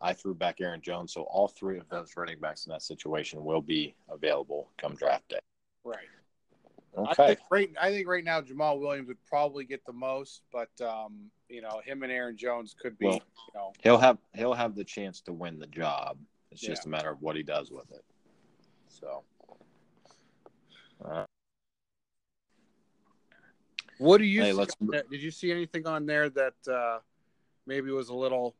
i 0.00 0.12
threw 0.12 0.34
back 0.34 0.60
aaron 0.60 0.80
jones 0.80 1.12
so 1.12 1.22
all 1.22 1.48
three 1.48 1.78
of 1.78 1.88
those 1.88 2.12
running 2.16 2.38
backs 2.38 2.66
in 2.66 2.70
that 2.70 2.82
situation 2.82 3.44
will 3.44 3.60
be 3.60 3.94
available 4.08 4.70
come 4.78 4.94
draft 4.94 5.28
day 5.28 5.40
Right. 5.84 6.06
I 6.96 7.14
think 7.14 7.38
right. 7.50 7.70
I 7.80 7.90
think 7.90 8.06
right 8.06 8.24
now 8.24 8.40
Jamaal 8.40 8.78
Williams 8.78 9.08
would 9.08 9.24
probably 9.26 9.64
get 9.64 9.84
the 9.86 9.92
most, 9.92 10.42
but 10.52 10.68
um, 10.82 11.30
you 11.48 11.62
know, 11.62 11.80
him 11.84 12.02
and 12.02 12.12
Aaron 12.12 12.36
Jones 12.36 12.74
could 12.80 12.98
be. 12.98 13.06
Well- 13.06 13.22
you 13.54 13.60
know, 13.60 13.72
he'll 13.82 13.98
have 13.98 14.18
he'll 14.34 14.54
have 14.54 14.74
the 14.74 14.84
chance 14.84 15.20
to 15.22 15.32
win 15.32 15.58
the 15.58 15.66
job. 15.66 16.18
It's 16.50 16.60
just 16.60 16.86
a 16.86 16.88
matter 16.88 17.10
of 17.10 17.20
what 17.22 17.36
he 17.36 17.42
does 17.42 17.70
with 17.70 17.90
it. 17.90 18.04
So, 18.88 19.24
uh, 21.04 21.24
what 23.98 24.18
do 24.18 24.24
you? 24.24 24.42
Hey, 24.42 24.52
let's-? 24.52 24.76
Did 25.10 25.22
you 25.22 25.30
see 25.30 25.50
anything 25.50 25.86
on 25.86 26.06
there 26.06 26.28
that 26.30 26.54
uh, 26.70 26.98
maybe 27.66 27.90
was 27.90 28.10
a 28.10 28.14
little? 28.14 28.54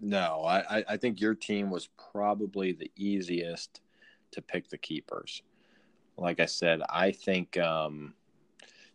no, 0.00 0.44
I 0.44 0.84
I 0.88 0.96
think 0.96 1.20
your 1.20 1.34
team 1.34 1.70
was 1.70 1.88
probably 2.12 2.72
the 2.72 2.90
easiest 2.96 3.80
to 4.32 4.42
pick 4.42 4.68
the 4.68 4.78
keepers. 4.78 5.42
Like 6.18 6.40
I 6.40 6.46
said, 6.46 6.80
I 6.88 7.12
think 7.12 7.58
um, 7.58 8.14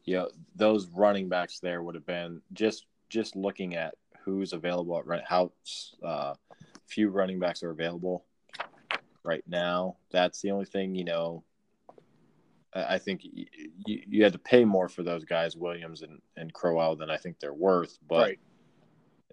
you 0.05 0.15
know 0.15 0.29
those 0.55 0.87
running 0.87 1.29
backs 1.29 1.59
there 1.59 1.83
would 1.83 1.95
have 1.95 2.05
been 2.05 2.41
just 2.53 2.85
just 3.09 3.35
looking 3.35 3.75
at 3.75 3.95
who's 4.23 4.53
available 4.53 4.97
at 4.97 5.05
run, 5.05 5.21
how 5.27 5.51
uh, 6.03 6.33
few 6.87 7.09
running 7.09 7.39
backs 7.39 7.63
are 7.63 7.71
available 7.71 8.25
right 9.23 9.43
now. 9.47 9.97
That's 10.11 10.41
the 10.41 10.51
only 10.51 10.65
thing 10.65 10.95
you 10.95 11.03
know. 11.03 11.43
I 12.73 12.99
think 12.99 13.25
you, 13.25 13.45
you, 13.85 14.01
you 14.07 14.23
had 14.23 14.31
to 14.31 14.39
pay 14.39 14.63
more 14.63 14.87
for 14.87 15.03
those 15.03 15.25
guys, 15.25 15.57
Williams 15.57 16.03
and, 16.03 16.21
and 16.37 16.53
Crowell, 16.53 16.95
than 16.95 17.09
I 17.09 17.17
think 17.17 17.37
they're 17.37 17.53
worth. 17.53 17.97
But 18.07 18.27
right. 18.27 18.39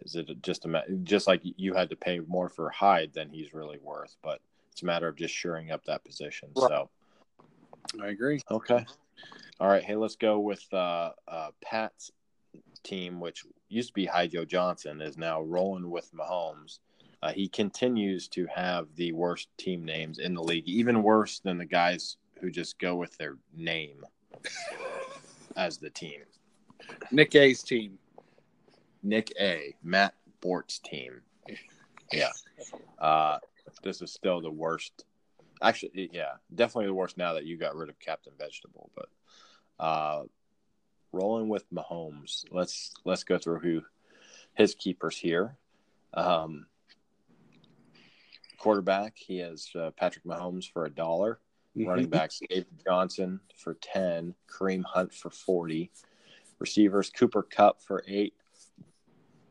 is 0.02 0.16
it 0.16 0.42
just 0.42 0.64
a 0.64 0.82
just 1.04 1.28
like 1.28 1.42
you 1.44 1.74
had 1.74 1.88
to 1.90 1.96
pay 1.96 2.18
more 2.18 2.48
for 2.48 2.68
Hyde 2.70 3.12
than 3.14 3.30
he's 3.30 3.54
really 3.54 3.78
worth? 3.80 4.16
But 4.24 4.40
it's 4.72 4.82
a 4.82 4.86
matter 4.86 5.06
of 5.06 5.14
just 5.14 5.34
shoring 5.34 5.70
up 5.70 5.84
that 5.84 6.04
position. 6.04 6.48
Right. 6.56 6.68
So 6.68 6.90
I 8.00 8.08
agree. 8.08 8.40
okay, 8.50 8.84
All 9.60 9.68
right, 9.68 9.82
hey, 9.82 9.96
let's 9.96 10.16
go 10.16 10.38
with 10.38 10.64
uh, 10.72 11.10
uh, 11.26 11.50
Pat's 11.62 12.10
team, 12.82 13.20
which 13.20 13.44
used 13.68 13.88
to 13.88 13.94
be 13.94 14.06
High 14.06 14.26
Joe 14.26 14.44
Johnson, 14.44 15.00
is 15.00 15.18
now 15.18 15.42
rolling 15.42 15.90
with 15.90 16.10
Mahomes. 16.14 16.80
Uh, 17.22 17.32
he 17.32 17.48
continues 17.48 18.28
to 18.28 18.46
have 18.54 18.86
the 18.94 19.12
worst 19.12 19.48
team 19.56 19.84
names 19.84 20.18
in 20.18 20.34
the 20.34 20.42
league, 20.42 20.68
even 20.68 21.02
worse 21.02 21.40
than 21.40 21.58
the 21.58 21.64
guys 21.64 22.16
who 22.40 22.50
just 22.50 22.78
go 22.78 22.94
with 22.94 23.16
their 23.18 23.36
name 23.56 24.04
as 25.56 25.78
the 25.78 25.90
team. 25.90 26.20
Nick 27.10 27.34
A's 27.34 27.62
team. 27.62 27.98
Nick 29.02 29.32
A, 29.40 29.74
Matt 29.82 30.14
Bort's 30.40 30.78
team. 30.78 31.20
Yeah. 32.12 32.30
Uh, 32.98 33.38
this 33.82 34.02
is 34.02 34.12
still 34.12 34.40
the 34.40 34.50
worst. 34.50 35.04
Actually, 35.62 36.10
yeah, 36.12 36.32
definitely 36.54 36.86
the 36.86 36.94
worst 36.94 37.16
now 37.16 37.34
that 37.34 37.44
you 37.44 37.56
got 37.56 37.76
rid 37.76 37.88
of 37.88 37.98
Captain 37.98 38.32
Vegetable. 38.38 38.90
But 38.94 39.08
uh, 39.84 40.22
rolling 41.12 41.48
with 41.48 41.64
Mahomes, 41.72 42.44
let's 42.50 42.94
let's 43.04 43.24
go 43.24 43.38
through 43.38 43.60
who 43.60 43.82
his 44.54 44.74
keepers 44.74 45.16
here. 45.16 45.56
Um, 46.14 46.66
quarterback, 48.58 49.14
he 49.16 49.38
has 49.38 49.68
uh, 49.78 49.90
Patrick 49.96 50.24
Mahomes 50.24 50.70
for 50.70 50.84
a 50.84 50.90
dollar. 50.90 51.40
Mm-hmm. 51.76 51.88
Running 51.88 52.08
backs, 52.08 52.40
David 52.48 52.66
Johnson 52.84 53.40
for 53.56 53.74
ten, 53.74 54.34
Kareem 54.50 54.84
Hunt 54.84 55.12
for 55.12 55.30
forty. 55.30 55.90
Receivers, 56.60 57.10
Cooper 57.10 57.44
Kupp 57.44 57.80
for 57.80 58.02
eight, 58.08 58.34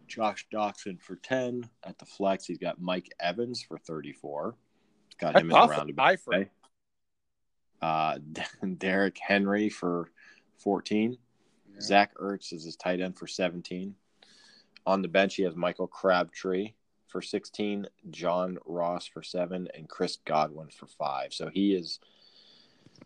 Josh 0.07 0.47
Doctson 0.51 0.99
for 1.01 1.15
10. 1.17 1.69
At 1.83 1.97
the 1.99 2.05
flex, 2.05 2.45
he's 2.45 2.57
got 2.57 2.81
Mike 2.81 3.09
Evans 3.19 3.61
for 3.61 3.77
34. 3.77 4.55
Got 5.19 5.35
him 5.35 5.41
in 5.43 5.47
the 5.49 5.53
That's 5.55 5.69
roundabout. 5.69 6.03
high 6.03 6.15
for. 6.17 6.49
Uh, 7.81 8.17
Derrick 8.77 9.17
Henry 9.19 9.69
for 9.69 10.11
14. 10.57 11.17
Yeah. 11.73 11.79
Zach 11.81 12.15
Ertz 12.15 12.53
is 12.53 12.63
his 12.63 12.75
tight 12.75 13.01
end 13.01 13.17
for 13.17 13.27
17. 13.27 13.95
On 14.85 15.01
the 15.01 15.07
bench, 15.07 15.35
he 15.35 15.43
has 15.43 15.55
Michael 15.55 15.87
Crabtree 15.87 16.73
for 17.07 17.21
16, 17.21 17.87
John 18.09 18.57
Ross 18.65 19.05
for 19.05 19.21
7, 19.23 19.67
and 19.75 19.89
Chris 19.89 20.17
Godwin 20.25 20.69
for 20.69 20.87
5. 20.87 21.33
So 21.33 21.49
he 21.49 21.73
is 21.73 21.99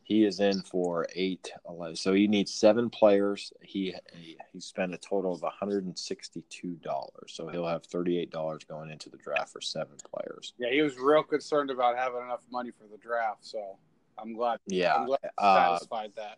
he 0.03 0.25
is 0.25 0.39
in 0.39 0.61
for 0.61 1.07
8 1.15 1.51
11. 1.67 1.95
So 1.95 2.13
he 2.13 2.27
needs 2.27 2.53
7 2.53 2.89
players. 2.89 3.53
He 3.61 3.95
he, 4.13 4.37
spent 4.59 4.93
a 4.93 4.97
total 4.97 5.33
of 5.33 5.41
$162. 5.41 7.09
So 7.27 7.47
he'll 7.47 7.67
have 7.67 7.83
$38 7.83 8.67
going 8.67 8.91
into 8.91 9.09
the 9.09 9.17
draft 9.17 9.49
for 9.49 9.61
7 9.61 9.95
players. 10.13 10.53
Yeah, 10.57 10.69
he 10.71 10.81
was 10.81 10.97
real 10.97 11.23
concerned 11.23 11.69
about 11.69 11.97
having 11.97 12.21
enough 12.21 12.43
money 12.51 12.71
for 12.71 12.87
the 12.91 12.97
draft, 12.97 13.45
so 13.45 13.77
I'm 14.17 14.33
glad. 14.33 14.59
Yeah. 14.67 14.95
I'm 14.95 15.05
glad 15.05 15.19
uh, 15.37 15.77
satisfied 15.77 16.11
that. 16.17 16.37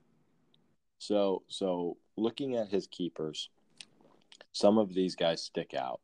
So 0.99 1.43
so 1.47 1.97
looking 2.15 2.55
at 2.55 2.69
his 2.69 2.87
keepers, 2.87 3.49
some 4.51 4.77
of 4.77 4.93
these 4.93 5.15
guys 5.15 5.41
stick 5.41 5.73
out. 5.73 5.99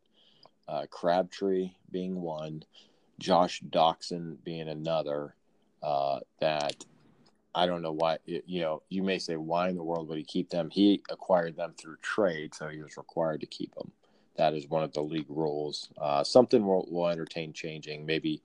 Uh, 0.68 0.86
Crabtree 0.90 1.72
being 1.92 2.22
one, 2.22 2.64
Josh 3.20 3.62
Doctson 3.70 4.38
being 4.44 4.68
another. 4.68 5.36
Uh, 5.82 6.20
that 6.42 6.86
I 7.60 7.66
don't 7.66 7.82
know 7.82 7.92
why. 7.92 8.20
You 8.26 8.62
know, 8.62 8.84
you 8.88 9.04
may 9.04 9.20
say, 9.20 9.36
why 9.36 9.68
in 9.68 9.76
the 9.76 9.84
world 9.84 10.08
would 10.08 10.18
he 10.18 10.24
keep 10.24 10.50
them? 10.50 10.70
He 10.70 11.04
acquired 11.10 11.58
them 11.58 11.74
through 11.78 11.98
trade, 12.02 12.56
so 12.56 12.70
he 12.70 12.82
was 12.82 12.96
required 12.96 13.42
to 13.42 13.48
keep 13.48 13.76
them. 13.76 13.92
That 14.38 14.54
is 14.54 14.70
one 14.70 14.84
of 14.84 14.94
the 14.94 15.02
league 15.02 15.30
rules. 15.30 15.90
Uh, 15.98 16.24
something 16.24 16.66
we'll, 16.66 16.88
we'll 16.90 17.10
entertain 17.10 17.52
changing. 17.52 18.06
Maybe 18.06 18.42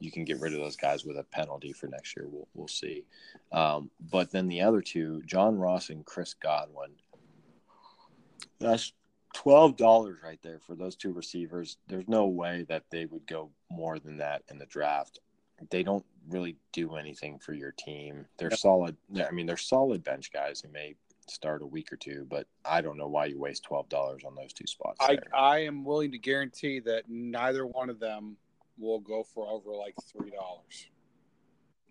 you 0.00 0.10
can 0.10 0.26
get 0.26 0.40
rid 0.40 0.52
of 0.52 0.60
those 0.60 0.76
guys 0.76 1.06
with 1.06 1.16
a 1.16 1.22
penalty 1.22 1.72
for 1.72 1.86
next 1.86 2.14
year. 2.14 2.26
We'll 2.28 2.48
we'll 2.52 2.68
see. 2.68 3.04
Um, 3.52 3.90
but 4.10 4.30
then 4.30 4.48
the 4.48 4.60
other 4.60 4.82
two, 4.82 5.22
John 5.24 5.56
Ross 5.56 5.88
and 5.88 6.04
Chris 6.04 6.34
Godwin. 6.34 6.90
That's 8.60 8.92
twelve 9.34 9.78
dollars 9.78 10.18
right 10.22 10.40
there 10.42 10.58
for 10.58 10.74
those 10.74 10.94
two 10.94 11.14
receivers. 11.14 11.78
There's 11.86 12.08
no 12.08 12.26
way 12.26 12.66
that 12.68 12.84
they 12.90 13.06
would 13.06 13.26
go 13.26 13.48
more 13.70 13.98
than 13.98 14.18
that 14.18 14.42
in 14.50 14.58
the 14.58 14.66
draft. 14.66 15.20
They 15.70 15.82
don't 15.82 16.04
really 16.28 16.56
do 16.72 16.96
anything 16.96 17.38
for 17.38 17.52
your 17.52 17.72
team. 17.72 18.26
They're 18.38 18.50
solid. 18.50 18.96
I 19.16 19.30
mean, 19.30 19.46
they're 19.46 19.56
solid 19.56 20.04
bench 20.04 20.32
guys 20.32 20.60
who 20.60 20.70
may 20.70 20.94
start 21.26 21.62
a 21.62 21.66
week 21.66 21.92
or 21.92 21.96
two, 21.96 22.26
but 22.28 22.46
I 22.64 22.80
don't 22.80 22.96
know 22.96 23.08
why 23.08 23.26
you 23.26 23.38
waste 23.38 23.64
twelve 23.64 23.88
dollars 23.88 24.22
on 24.26 24.34
those 24.34 24.52
two 24.52 24.66
spots. 24.66 24.98
I, 25.00 25.14
there. 25.14 25.24
I 25.34 25.58
am 25.64 25.84
willing 25.84 26.12
to 26.12 26.18
guarantee 26.18 26.80
that 26.80 27.04
neither 27.08 27.66
one 27.66 27.90
of 27.90 28.00
them 28.00 28.36
will 28.78 29.00
go 29.00 29.22
for 29.22 29.48
over 29.48 29.74
like 29.74 29.94
three 30.12 30.30
dollars. 30.30 30.86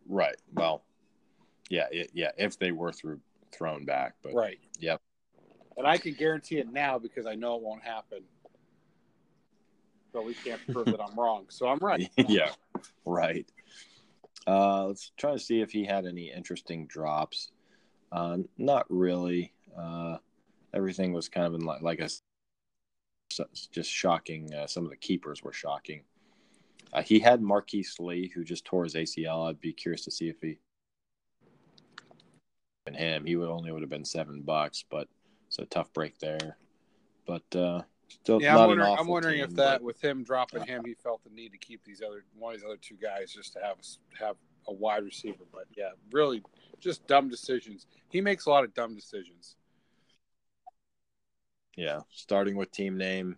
right. 0.07 0.37
Well, 0.53 0.83
yeah, 1.69 1.87
it, 1.91 2.11
yeah. 2.13 2.31
If 2.37 2.57
they 2.57 2.71
were 2.71 2.91
through 2.91 3.19
thrown 3.51 3.85
back, 3.85 4.15
but 4.23 4.33
Right. 4.33 4.59
Yep. 4.79 5.01
And 5.77 5.85
I 5.85 5.97
can 5.97 6.13
guarantee 6.13 6.57
it 6.57 6.71
now 6.71 6.97
because 6.97 7.25
I 7.25 7.35
know 7.35 7.55
it 7.55 7.61
won't 7.61 7.83
happen. 7.83 8.23
But 10.11 10.25
we 10.25 10.33
can't 10.33 10.61
prove 10.73 10.85
that 10.87 10.99
I'm 11.01 11.15
wrong. 11.15 11.45
So 11.49 11.67
I'm 11.67 11.77
right. 11.79 12.09
yeah, 12.17 12.49
right. 13.05 13.45
Uh, 14.47 14.85
let's 14.85 15.11
try 15.17 15.33
to 15.33 15.39
see 15.39 15.59
if 15.59 15.71
he 15.71 15.85
had 15.85 16.05
any 16.05 16.31
interesting 16.31 16.87
drops. 16.87 17.51
Uh, 18.11 18.37
not 18.57 18.85
really. 18.89 19.53
Uh, 19.77 20.17
everything 20.73 21.11
was 21.11 21.27
kind 21.27 21.45
of 21.45 21.53
in 21.53 21.61
like, 21.61 21.81
like 21.81 21.99
a 21.99 22.09
just 23.71 23.91
shocking. 23.91 24.53
Uh, 24.53 24.65
some 24.65 24.85
of 24.85 24.89
the 24.89 24.95
keepers 24.95 25.43
were 25.43 25.53
shocking. 25.53 26.03
Uh, 26.93 27.01
he 27.01 27.19
had 27.19 27.41
Marquise 27.41 27.95
Lee, 27.99 28.31
who 28.33 28.45
just 28.45 28.63
tore 28.63 28.85
his 28.85 28.95
ACL. 28.95 29.49
I'd 29.49 29.59
be 29.59 29.73
curious 29.73 30.05
to 30.05 30.11
see 30.11 30.29
if 30.29 30.37
he 30.41 30.59
and 32.85 32.95
him. 32.95 33.25
He 33.25 33.35
would 33.35 33.49
only 33.49 33.71
would 33.71 33.81
have 33.81 33.89
been 33.89 34.05
seven 34.05 34.41
bucks, 34.41 34.85
but 34.89 35.09
it's 35.47 35.59
a 35.59 35.65
tough 35.65 35.91
break 35.93 36.17
there. 36.19 36.57
But 37.25 37.55
uh, 37.55 37.81
still, 38.09 38.41
Yeah, 38.41 38.57
I'm 38.57 38.67
wondering, 38.67 38.95
I'm 38.97 39.07
wondering 39.07 39.35
team, 39.37 39.43
if 39.45 39.55
that 39.55 39.79
but- 39.79 39.83
with 39.83 40.01
him 40.03 40.23
dropping 40.23 40.63
him, 40.65 40.83
he 40.85 40.93
felt 40.95 41.23
the 41.23 41.29
need 41.29 41.51
to 41.51 41.57
keep 41.57 41.83
these 41.83 42.01
other 42.01 42.23
one 42.35 42.53
of 42.53 42.59
these 42.59 42.65
other 42.65 42.77
two 42.77 42.95
guys 42.95 43.31
just 43.33 43.53
to 43.53 43.59
have 43.59 43.77
have 44.19 44.35
a 44.67 44.73
wide 44.73 45.03
receiver. 45.03 45.43
But 45.51 45.65
yeah, 45.75 45.91
really, 46.11 46.43
just 46.79 47.05
dumb 47.07 47.29
decisions. 47.29 47.85
He 48.09 48.21
makes 48.21 48.45
a 48.45 48.49
lot 48.49 48.63
of 48.63 48.73
dumb 48.73 48.95
decisions. 48.95 49.55
Yeah, 51.75 52.01
starting 52.11 52.55
with 52.55 52.71
team 52.71 52.97
name, 52.97 53.37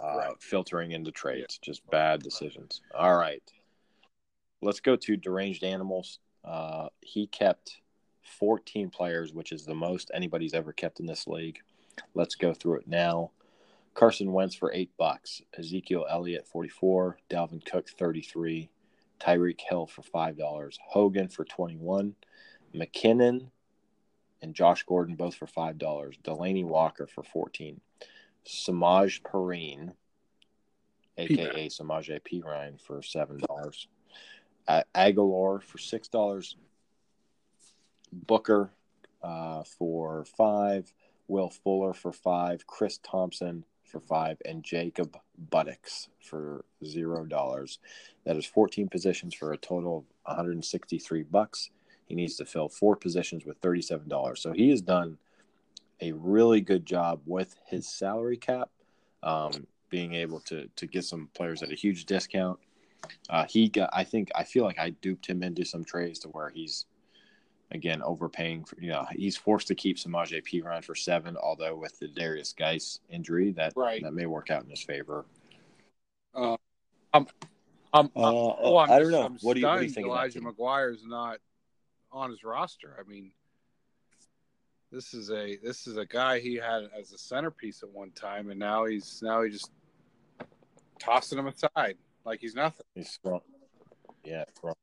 uh, 0.00 0.16
Right. 0.16 0.42
filtering 0.42 0.92
into 0.92 1.10
trades, 1.10 1.58
just 1.58 1.84
bad 1.90 2.22
decisions. 2.22 2.80
All 2.94 3.16
right, 3.16 3.42
let's 4.60 4.80
go 4.80 4.94
to 4.96 5.16
deranged 5.16 5.64
animals. 5.64 6.20
Uh, 6.44 6.88
he 7.00 7.26
kept 7.26 7.80
14 8.22 8.90
players, 8.90 9.32
which 9.32 9.50
is 9.52 9.64
the 9.64 9.74
most 9.74 10.10
anybody's 10.14 10.54
ever 10.54 10.72
kept 10.72 11.00
in 11.00 11.06
this 11.06 11.26
league. 11.26 11.60
Let's 12.14 12.36
go 12.36 12.54
through 12.54 12.78
it 12.78 12.86
now. 12.86 13.32
Carson 13.94 14.32
Wentz 14.32 14.54
for 14.54 14.72
eight 14.72 14.90
bucks, 14.96 15.42
Ezekiel 15.58 16.06
Elliott 16.08 16.46
44, 16.46 17.18
Dalvin 17.30 17.64
Cook 17.64 17.88
33, 17.90 18.70
Tyreek 19.20 19.60
Hill 19.60 19.86
for 19.86 20.02
five 20.02 20.36
dollars, 20.36 20.78
Hogan 20.88 21.28
for 21.28 21.44
21, 21.44 22.14
McKinnon 22.74 23.50
and 24.42 24.54
Josh 24.54 24.82
Gordon 24.82 25.14
both 25.14 25.36
for 25.36 25.46
five 25.46 25.78
dollars. 25.78 26.18
Delanie 26.22 26.64
Walker 26.64 27.06
for 27.06 27.22
fourteen. 27.22 27.80
Samaje 28.44 29.22
Perine, 29.22 29.92
aka 31.16 31.68
Samaj 31.68 32.10
P 32.24 32.42
Ryan, 32.44 32.76
for 32.76 33.00
seven 33.02 33.38
dollars. 33.48 33.86
Agholor 34.68 35.62
for 35.62 35.78
six 35.78 36.08
dollars. 36.08 36.56
Booker 38.12 38.70
uh, 39.22 39.62
for 39.62 40.24
five. 40.24 40.92
Will 41.28 41.50
Fuller 41.50 41.94
for 41.94 42.12
five. 42.12 42.66
Chris 42.66 42.98
Thompson 42.98 43.64
for 43.92 44.00
five, 44.00 44.38
and 44.44 44.64
Jacob 44.64 45.16
Buttocks 45.50 46.08
for 46.20 46.64
zero 46.84 47.24
dollars. 47.24 47.78
That 48.24 48.36
is 48.36 48.46
14 48.46 48.88
positions 48.88 49.34
for 49.34 49.52
a 49.52 49.58
total 49.58 49.98
of 49.98 50.04
163 50.24 51.22
bucks. 51.24 51.70
He 52.06 52.14
needs 52.14 52.36
to 52.36 52.44
fill 52.44 52.68
four 52.68 52.96
positions 52.96 53.44
with 53.44 53.60
$37. 53.60 54.38
So 54.38 54.52
he 54.52 54.70
has 54.70 54.80
done 54.80 55.18
a 56.00 56.12
really 56.12 56.60
good 56.60 56.84
job 56.84 57.20
with 57.26 57.54
his 57.66 57.86
salary 57.86 58.36
cap, 58.36 58.70
um, 59.22 59.66
being 59.88 60.14
able 60.14 60.40
to 60.40 60.68
to 60.74 60.86
get 60.86 61.04
some 61.04 61.28
players 61.34 61.62
at 61.62 61.70
a 61.70 61.76
huge 61.76 62.06
discount. 62.06 62.58
Uh, 63.28 63.44
he 63.48 63.68
got, 63.68 63.90
I 63.92 64.04
think, 64.04 64.30
I 64.34 64.44
feel 64.44 64.64
like 64.64 64.78
I 64.78 64.90
duped 64.90 65.26
him 65.26 65.42
into 65.42 65.64
some 65.64 65.84
trades 65.84 66.18
to 66.20 66.28
where 66.28 66.50
he's 66.50 66.86
again 67.74 68.02
overpaying 68.02 68.64
for. 68.64 68.80
You 68.80 68.90
know, 68.90 69.06
he's 69.12 69.36
forced 69.36 69.68
to 69.68 69.74
keep 69.74 69.98
Samaj 69.98 70.32
P 70.44 70.60
Ryan 70.62 70.82
for 70.82 70.94
seven, 70.94 71.36
although 71.36 71.74
with 71.76 71.98
the 71.98 72.08
Derrius 72.08 72.54
Guice 72.56 73.00
injury, 73.10 73.52
that 73.52 73.72
Right. 73.76 74.02
that 74.02 74.12
may 74.14 74.26
work 74.26 74.50
out 74.50 74.64
in 74.64 74.70
his 74.70 74.82
favor. 74.82 75.24
Uh, 76.34 76.56
I'm, 77.12 77.26
I'm, 77.92 78.06
Uh, 78.06 78.10
oh, 78.24 78.78
I'm 78.78 78.90
I 78.90 78.98
don't 78.98 79.10
know. 79.10 79.22
I'm 79.22 79.38
What 79.40 79.54
do 79.54 79.60
you- 79.60 79.66
what 79.66 79.78
do 79.80 79.84
you 79.84 79.90
think 79.90 80.06
Elijah 80.06 80.40
team? 80.40 80.48
McGuire's 80.50 81.04
not 81.04 81.38
on 82.10 82.30
his 82.30 82.42
roster. 82.44 82.96
I 82.98 83.08
mean, 83.08 83.32
this 84.90 85.14
is 85.14 85.30
a 85.30 85.56
this 85.56 85.86
is 85.86 85.96
a 85.96 86.04
guy 86.06 86.38
he 86.38 86.54
had 86.56 86.88
as 86.98 87.12
a 87.12 87.18
centerpiece 87.18 87.82
at 87.82 87.90
one 87.90 88.10
time, 88.12 88.50
and 88.50 88.58
now 88.58 88.84
he's 88.84 89.22
now 89.22 89.42
he 89.42 89.50
just 89.50 89.70
tossing 90.98 91.38
him 91.38 91.46
aside 91.48 91.96
like 92.24 92.40
he's 92.40 92.54
nothing. 92.54 92.86
He's 92.94 93.10
strong. 93.10 93.40
Yeah, 94.24 94.44
strong. 94.54 94.74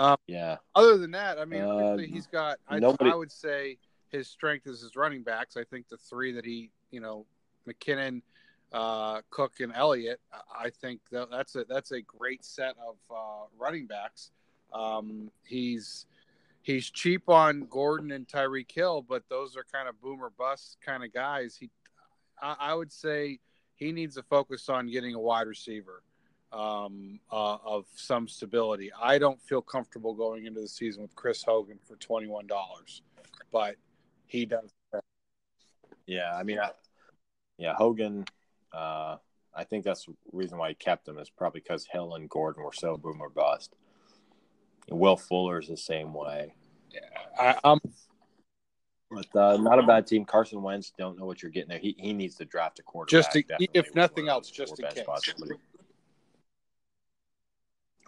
Um, 0.00 0.16
yeah. 0.26 0.56
Other 0.74 0.96
than 0.96 1.10
that, 1.10 1.38
I 1.38 1.44
mean, 1.44 1.60
Uh, 1.60 1.96
he's 1.98 2.26
got. 2.26 2.58
I, 2.66 2.78
nobody- 2.78 3.10
I 3.10 3.14
would 3.14 3.30
say 3.30 3.78
his 4.08 4.28
strength 4.28 4.66
is 4.66 4.80
his 4.80 4.96
running 4.96 5.22
backs. 5.22 5.56
I 5.56 5.64
think 5.64 5.88
the 5.88 5.98
three 5.98 6.32
that 6.32 6.44
he, 6.44 6.70
you 6.90 7.00
know, 7.00 7.26
McKinnon, 7.68 8.22
uh, 8.72 9.20
Cook, 9.30 9.60
and 9.60 9.72
Elliott. 9.74 10.20
I- 10.32 10.64
I 10.66 10.70
think 10.70 11.00
that 11.10 11.30
that's 11.30 11.54
a 11.54 11.64
that's 11.64 11.92
a 11.92 12.00
great 12.00 12.44
set 12.44 12.76
of 12.78 12.96
uh, 13.10 13.44
running 13.58 13.86
backs. 13.86 14.30
Um, 14.72 15.30
he's 15.44 16.06
he's 16.62 16.88
cheap 16.90 17.28
on 17.28 17.66
Gordon 17.66 18.10
and 18.12 18.26
Tyreek 18.26 18.70
Hill, 18.72 19.02
but 19.02 19.28
those 19.28 19.56
are 19.56 19.64
kind 19.70 19.88
of 19.88 20.00
boomer 20.00 20.30
bust 20.30 20.78
kind 20.84 21.04
of 21.04 21.12
guys. 21.12 21.56
He, 21.56 21.70
I, 22.40 22.56
I 22.58 22.74
would 22.74 22.92
say, 22.92 23.38
he 23.74 23.92
needs 23.92 24.16
to 24.16 24.22
focus 24.22 24.68
on 24.68 24.86
getting 24.90 25.14
a 25.14 25.18
wide 25.20 25.46
receiver 25.46 26.02
um, 26.52 27.20
uh, 27.30 27.56
of 27.64 27.86
some 27.94 28.28
stability. 28.28 28.90
I 29.00 29.18
don't 29.18 29.40
feel 29.42 29.62
comfortable 29.62 30.14
going 30.14 30.46
into 30.46 30.60
the 30.60 30.68
season 30.68 31.02
with 31.02 31.14
Chris 31.14 31.42
Hogan 31.42 31.78
for 31.86 31.96
twenty 31.96 32.26
one 32.26 32.46
dollars, 32.46 33.02
but 33.52 33.76
he 34.26 34.46
does. 34.46 34.70
Yeah, 36.06 36.34
I 36.34 36.42
mean, 36.42 36.58
I, 36.58 36.70
yeah, 37.58 37.74
Hogan. 37.74 38.24
Uh, 38.72 39.16
I 39.54 39.64
think 39.64 39.84
that's 39.84 40.06
the 40.06 40.14
reason 40.32 40.58
why 40.58 40.68
he 40.68 40.74
kept 40.74 41.08
him 41.08 41.18
is 41.18 41.28
probably 41.28 41.60
because 41.60 41.86
Hill 41.90 42.14
and 42.14 42.28
Gordon 42.28 42.62
were 42.62 42.72
so 42.72 42.96
boom 42.96 43.20
or 43.20 43.28
bust. 43.28 43.74
Will 44.88 45.16
Fuller 45.16 45.60
is 45.60 45.68
the 45.68 45.76
same 45.76 46.14
way, 46.14 46.54
I, 47.38 47.56
I'm 47.64 47.80
but 49.10 49.36
uh, 49.36 49.56
not 49.56 49.78
a 49.78 49.82
bad 49.82 50.06
team. 50.06 50.24
Carson 50.24 50.62
Wentz, 50.62 50.92
don't 50.96 51.18
know 51.18 51.24
what 51.24 51.42
you're 51.42 51.50
getting 51.50 51.68
there. 51.68 51.78
He 51.78 51.96
he 51.98 52.12
needs 52.12 52.36
to 52.36 52.44
draft 52.44 52.78
a 52.78 52.82
quarterback. 52.82 53.32
Just 53.32 53.48
to- 53.48 53.68
if 53.74 53.94
nothing 53.94 54.28
else, 54.28 54.50
just 54.50 54.78
in 54.78 54.88
case. 54.88 55.00
spots. 55.02 55.32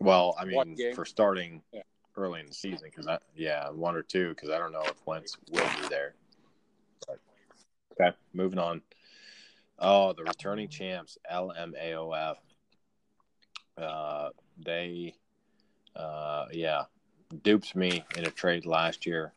Well, 0.02 0.34
I 0.38 0.44
mean, 0.44 0.76
for 0.94 1.04
starting 1.04 1.62
Yeah. 1.72 1.82
early 2.16 2.40
in 2.40 2.46
the 2.46 2.54
season, 2.54 2.88
because 2.90 3.06
I 3.06 3.18
yeah, 3.34 3.70
one 3.70 3.94
or 3.96 4.02
two, 4.02 4.30
because 4.30 4.50
I 4.50 4.58
don't 4.58 4.72
know 4.72 4.82
if 4.82 5.06
Wentz 5.06 5.36
will 5.50 5.68
be 5.80 5.88
there. 5.88 6.14
But, 7.06 7.18
okay, 7.92 8.16
moving 8.32 8.58
on. 8.58 8.82
Oh, 9.78 10.12
the 10.12 10.24
returning 10.24 10.68
champs, 10.68 11.18
LMAOF. 11.30 12.36
Uh, 13.76 14.30
they, 14.58 15.14
uh, 15.96 16.46
yeah, 16.52 16.84
dupes 17.42 17.74
me 17.74 18.04
in 18.16 18.26
a 18.26 18.30
trade 18.30 18.66
last 18.66 19.06
year. 19.06 19.32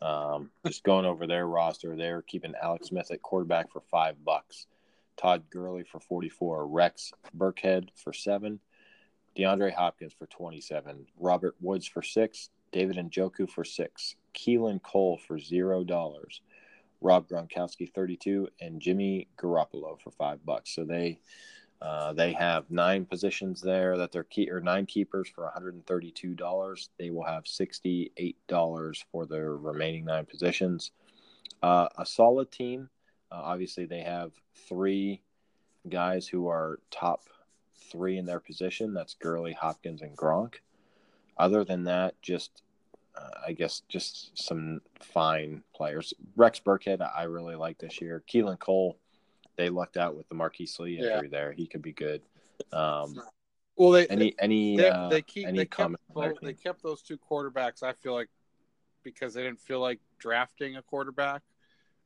Um, 0.00 0.50
just 0.64 0.84
going 0.84 1.04
over 1.06 1.26
their 1.26 1.46
roster, 1.46 1.96
they're 1.96 2.22
keeping 2.22 2.54
Alex 2.62 2.88
Smith 2.88 3.10
at 3.10 3.22
quarterback 3.22 3.72
for 3.72 3.80
five 3.80 4.22
bucks, 4.24 4.66
Todd 5.16 5.42
Gurley 5.50 5.82
for 5.82 5.98
forty-four, 5.98 6.66
Rex 6.68 7.12
Burkhead 7.36 7.88
for 7.96 8.12
seven, 8.12 8.60
DeAndre 9.38 9.72
Hopkins 9.72 10.12
for 10.12 10.26
twenty-seven, 10.26 11.06
Robert 11.18 11.54
Woods 11.60 11.86
for 11.86 12.02
six, 12.02 12.50
David 12.72 12.96
Njoku 12.96 13.48
for 13.48 13.64
six, 13.64 14.16
Keelan 14.34 14.82
Cole 14.82 15.20
for 15.26 15.38
zero 15.38 15.84
dollars, 15.84 16.42
Rob 17.00 17.28
Gronkowski 17.28 17.92
thirty-two, 17.94 18.48
and 18.60 18.80
Jimmy 18.80 19.28
Garoppolo 19.38 20.00
for 20.00 20.10
five 20.10 20.44
bucks. 20.44 20.74
So 20.74 20.84
they 20.84 21.20
uh, 21.80 22.12
they 22.14 22.32
have 22.32 22.68
nine 22.70 23.04
positions 23.04 23.60
there 23.60 23.96
that 23.96 24.10
they're 24.10 24.24
key 24.24 24.50
or 24.50 24.60
nine 24.60 24.86
keepers 24.86 25.28
for 25.28 25.44
one 25.44 25.52
hundred 25.52 25.74
and 25.74 25.86
thirty-two 25.86 26.34
dollars. 26.34 26.90
They 26.98 27.10
will 27.10 27.24
have 27.24 27.46
sixty-eight 27.46 28.36
dollars 28.48 29.04
for 29.12 29.24
their 29.24 29.56
remaining 29.56 30.04
nine 30.04 30.26
positions. 30.26 30.90
Uh, 31.62 31.88
a 31.96 32.04
solid 32.04 32.50
team. 32.50 32.90
Uh, 33.30 33.40
obviously, 33.44 33.86
they 33.86 34.00
have 34.00 34.32
three 34.68 35.22
guys 35.88 36.26
who 36.26 36.48
are 36.48 36.80
top 36.90 37.22
three 37.78 38.18
in 38.18 38.26
their 38.26 38.40
position. 38.40 38.94
That's 38.94 39.14
Gurley, 39.14 39.52
Hopkins, 39.52 40.02
and 40.02 40.16
Gronk. 40.16 40.56
Other 41.36 41.64
than 41.64 41.84
that, 41.84 42.20
just 42.22 42.62
uh, 43.16 43.30
I 43.46 43.52
guess 43.52 43.82
just 43.88 44.36
some 44.36 44.80
fine 45.00 45.62
players. 45.74 46.14
Rex 46.36 46.60
Burkhead, 46.60 47.00
I 47.00 47.24
really 47.24 47.54
like 47.54 47.78
this 47.78 48.00
year. 48.00 48.22
Keelan 48.28 48.58
Cole, 48.58 48.98
they 49.56 49.68
lucked 49.68 49.96
out 49.96 50.16
with 50.16 50.28
the 50.28 50.34
Marquise 50.34 50.78
Lee 50.78 50.98
Yeah. 51.00 51.14
injury 51.14 51.28
there. 51.28 51.52
He 51.52 51.66
could 51.66 51.82
be 51.82 51.92
good. 51.92 52.22
Um, 52.72 53.20
well. 53.76 53.90
They 53.92 54.06
any 54.08 54.34
any 54.38 54.76
they, 54.76 54.90
uh, 54.90 55.08
they 55.08 55.22
keep 55.22 55.46
any 55.46 55.58
they 55.58 55.64
kept 55.64 55.76
comment 55.76 56.00
on 56.14 56.30
both, 56.30 56.40
they 56.42 56.54
kept 56.54 56.82
those 56.82 57.02
two 57.02 57.18
quarterbacks. 57.18 57.82
I 57.82 57.92
feel 57.92 58.14
like 58.14 58.28
because 59.04 59.34
they 59.34 59.42
didn't 59.42 59.60
feel 59.60 59.80
like 59.80 60.00
drafting 60.18 60.76
a 60.76 60.82
quarterback 60.82 61.42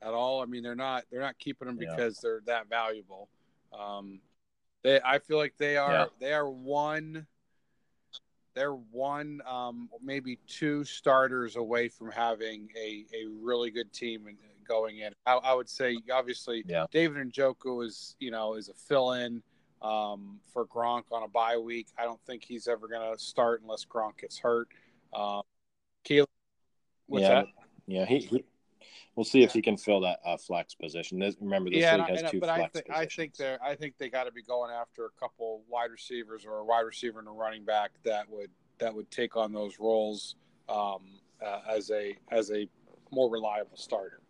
at 0.02 0.12
all. 0.12 0.42
I 0.42 0.46
mean, 0.46 0.62
they're 0.62 0.74
not 0.74 1.04
they're 1.10 1.20
not 1.20 1.38
keeping 1.38 1.66
them 1.66 1.78
Yeah. 1.80 1.90
because 1.90 2.18
they're 2.18 2.42
that 2.46 2.68
valuable. 2.68 3.28
Um, 3.72 4.20
they 4.82 5.00
I 5.04 5.18
feel 5.18 5.36
like 5.36 5.54
they 5.58 5.76
are 5.76 5.92
Yeah. 5.92 6.06
they 6.20 6.32
are 6.32 6.48
one 6.48 7.26
they're 8.54 8.74
one 8.74 9.40
um, 9.46 9.88
maybe 10.02 10.38
two 10.46 10.84
starters 10.84 11.56
away 11.56 11.88
from 11.88 12.10
having 12.10 12.68
a, 12.76 13.06
a 13.14 13.26
really 13.40 13.70
good 13.70 13.90
team 13.92 14.26
and 14.26 14.36
going 14.68 14.98
in. 14.98 15.12
I, 15.26 15.34
I 15.34 15.54
would 15.54 15.68
say 15.68 15.98
obviously 16.12 16.64
Yeah. 16.66 16.86
David 16.90 17.32
Njoku 17.32 17.84
is 17.84 18.16
you 18.18 18.30
know 18.30 18.54
is 18.54 18.68
a 18.68 18.74
fill 18.74 19.12
in 19.12 19.42
um, 19.80 20.38
for 20.52 20.66
Gronk 20.66 21.04
on 21.10 21.22
a 21.24 21.28
bye 21.28 21.56
week. 21.56 21.88
I 21.98 22.04
don't 22.04 22.20
think 22.26 22.44
he's 22.44 22.68
ever 22.68 22.86
going 22.88 23.12
to 23.12 23.18
start 23.22 23.62
unless 23.62 23.84
Gronk 23.84 24.18
gets 24.18 24.38
hurt. 24.38 24.68
Um, 25.12 25.42
Keelan, 26.04 26.26
what's 27.06 27.22
yeah, 27.22 27.28
that? 27.34 27.46
yeah. 27.86 28.04
He, 28.06 28.18
he 28.20 28.44
we'll 29.16 29.24
see 29.24 29.42
if 29.42 29.52
he 29.52 29.62
can 29.62 29.76
fill 29.76 30.00
that 30.00 30.20
uh, 30.24 30.36
flex 30.36 30.74
position. 30.74 31.18
This, 31.18 31.36
remember, 31.40 31.70
this 31.70 31.80
yeah, 31.80 31.96
league 31.96 32.08
has 32.08 32.18
and 32.18 32.28
I- 32.28 32.30
two 32.30 32.40
but 32.40 32.48
I 32.48 32.58
flex 32.58 32.72
think 32.72 32.90
I 32.90 33.06
think 33.06 33.36
they're 33.36 33.62
I 33.62 33.74
think 33.74 33.96
they 33.98 34.08
got 34.08 34.24
to 34.24 34.32
be 34.32 34.42
going 34.42 34.70
after 34.70 35.06
a 35.06 35.10
couple 35.20 35.62
wide 35.68 35.90
receivers 35.90 36.44
or 36.44 36.58
a 36.58 36.64
wide 36.64 36.80
receiver 36.80 37.18
and 37.18 37.28
a 37.28 37.32
running 37.32 37.64
back 37.64 37.92
that 38.04 38.28
would 38.28 38.50
that 38.78 38.94
would 38.94 39.10
take 39.10 39.36
on 39.36 39.52
those 39.52 39.78
roles 39.78 40.36
um, 40.68 41.02
uh, 41.44 41.60
as 41.68 41.90
a 41.90 42.16
as 42.30 42.50
a 42.50 42.68
more 43.10 43.30
reliable 43.30 43.76
starter. 43.76 44.20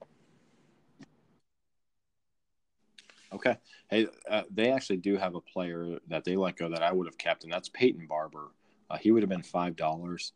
Okay. 3.32 3.56
Hey, 3.88 4.06
uh, 4.30 4.42
they 4.50 4.70
actually 4.70 4.98
do 4.98 5.16
have 5.16 5.34
a 5.34 5.40
player 5.40 5.98
that 6.08 6.24
they 6.24 6.36
let 6.36 6.56
go 6.56 6.68
that 6.68 6.82
I 6.82 6.92
would 6.92 7.06
have 7.06 7.16
kept, 7.16 7.44
and 7.44 7.52
that's 7.52 7.68
Peyton 7.70 8.06
Barber. 8.06 8.48
Uh, 8.90 8.98
he 8.98 9.10
would 9.10 9.22
have 9.22 9.30
been 9.30 9.42
five 9.42 9.74
dollars. 9.74 10.32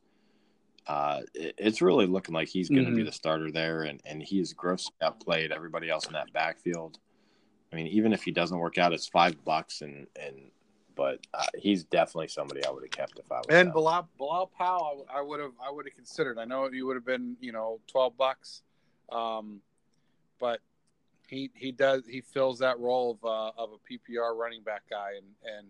Uh, 0.87 1.23
it- 1.35 1.55
it's 1.59 1.83
really 1.83 2.07
looking 2.07 2.35
like 2.35 2.49
he's 2.49 2.69
going 2.69 2.85
to 2.85 2.93
be 2.93 3.03
Mhm. 3.03 3.07
the 3.07 3.13
starter 3.13 3.51
there, 3.51 3.83
and 3.83 4.01
and 4.05 4.23
he's 4.23 4.53
grossly 4.53 4.95
outplayed 5.03 5.51
everybody 5.53 5.91
else 5.91 6.07
in 6.07 6.13
that 6.13 6.33
backfield. 6.33 6.99
I 7.73 7.77
mean, 7.77 7.89
even 7.89 8.13
if 8.13 8.23
he 8.23 8.31
doesn't 8.31 8.57
work 8.59 8.79
out, 8.79 8.93
it's 8.93 9.09
five 9.09 9.45
bucks, 9.45 9.83
and 9.83 10.07
and 10.17 10.51
but 10.95 11.27
uh, 11.35 11.45
he's 11.59 11.85
definitely 11.85 12.29
somebody 12.29 12.65
I 12.65 12.71
would 12.71 12.83
have 12.85 12.91
kept 12.91 13.19
if 13.19 13.31
I 13.31 13.39
was. 13.39 13.47
And. 13.51 13.71
Bilal, 13.73 14.09
Bilal 14.17 14.47
Powell, 14.47 15.07
I 15.11 15.21
would 15.21 15.41
have 15.41 15.53
I 15.61 15.71
would 15.71 15.87
have 15.87 15.95
considered. 15.95 16.39
I 16.39 16.45
know 16.45 16.71
he 16.71 16.83
would 16.83 16.97
have 16.97 17.05
been 17.05 17.37
you 17.41 17.53
know 17.53 17.81
twelve 17.89 18.17
bucks, 18.17 18.63
um, 19.11 19.61
but 20.39 20.61
he 21.29 21.51
he 21.55 21.73
does 21.73 22.07
he 22.07 22.21
fills 22.21 22.61
that 22.61 22.79
role 22.79 23.11
of 23.21 23.25
uh, 23.25 23.61
of 23.61 23.73
a 23.73 23.79
PPR 23.93 24.37
running 24.37 24.63
back 24.63 24.83
guy, 24.89 25.15
and 25.17 25.27
and 25.57 25.67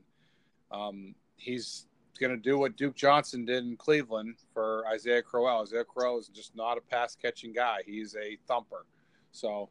um, 0.70 1.14
he's 1.37 1.87
going 2.18 2.31
to 2.33 2.42
do 2.42 2.59
what 2.59 2.76
Duke 2.76 2.94
Johnson 2.94 3.44
did 3.44 3.64
in 3.64 3.76
Cleveland 3.76 4.37
for 4.52 4.85
Isaiah 4.87 5.22
Crowell. 5.22 5.62
Isaiah 5.62 5.85
Crowell 5.85 6.18
is 6.18 6.29
just 6.29 6.55
not 6.57 6.79
a 6.79 6.81
pass 6.81 7.16
catching 7.16 7.52
guy; 7.52 7.79
he's 7.87 8.14
a 8.16 8.37
thumper. 8.46 8.87
So 9.33 9.68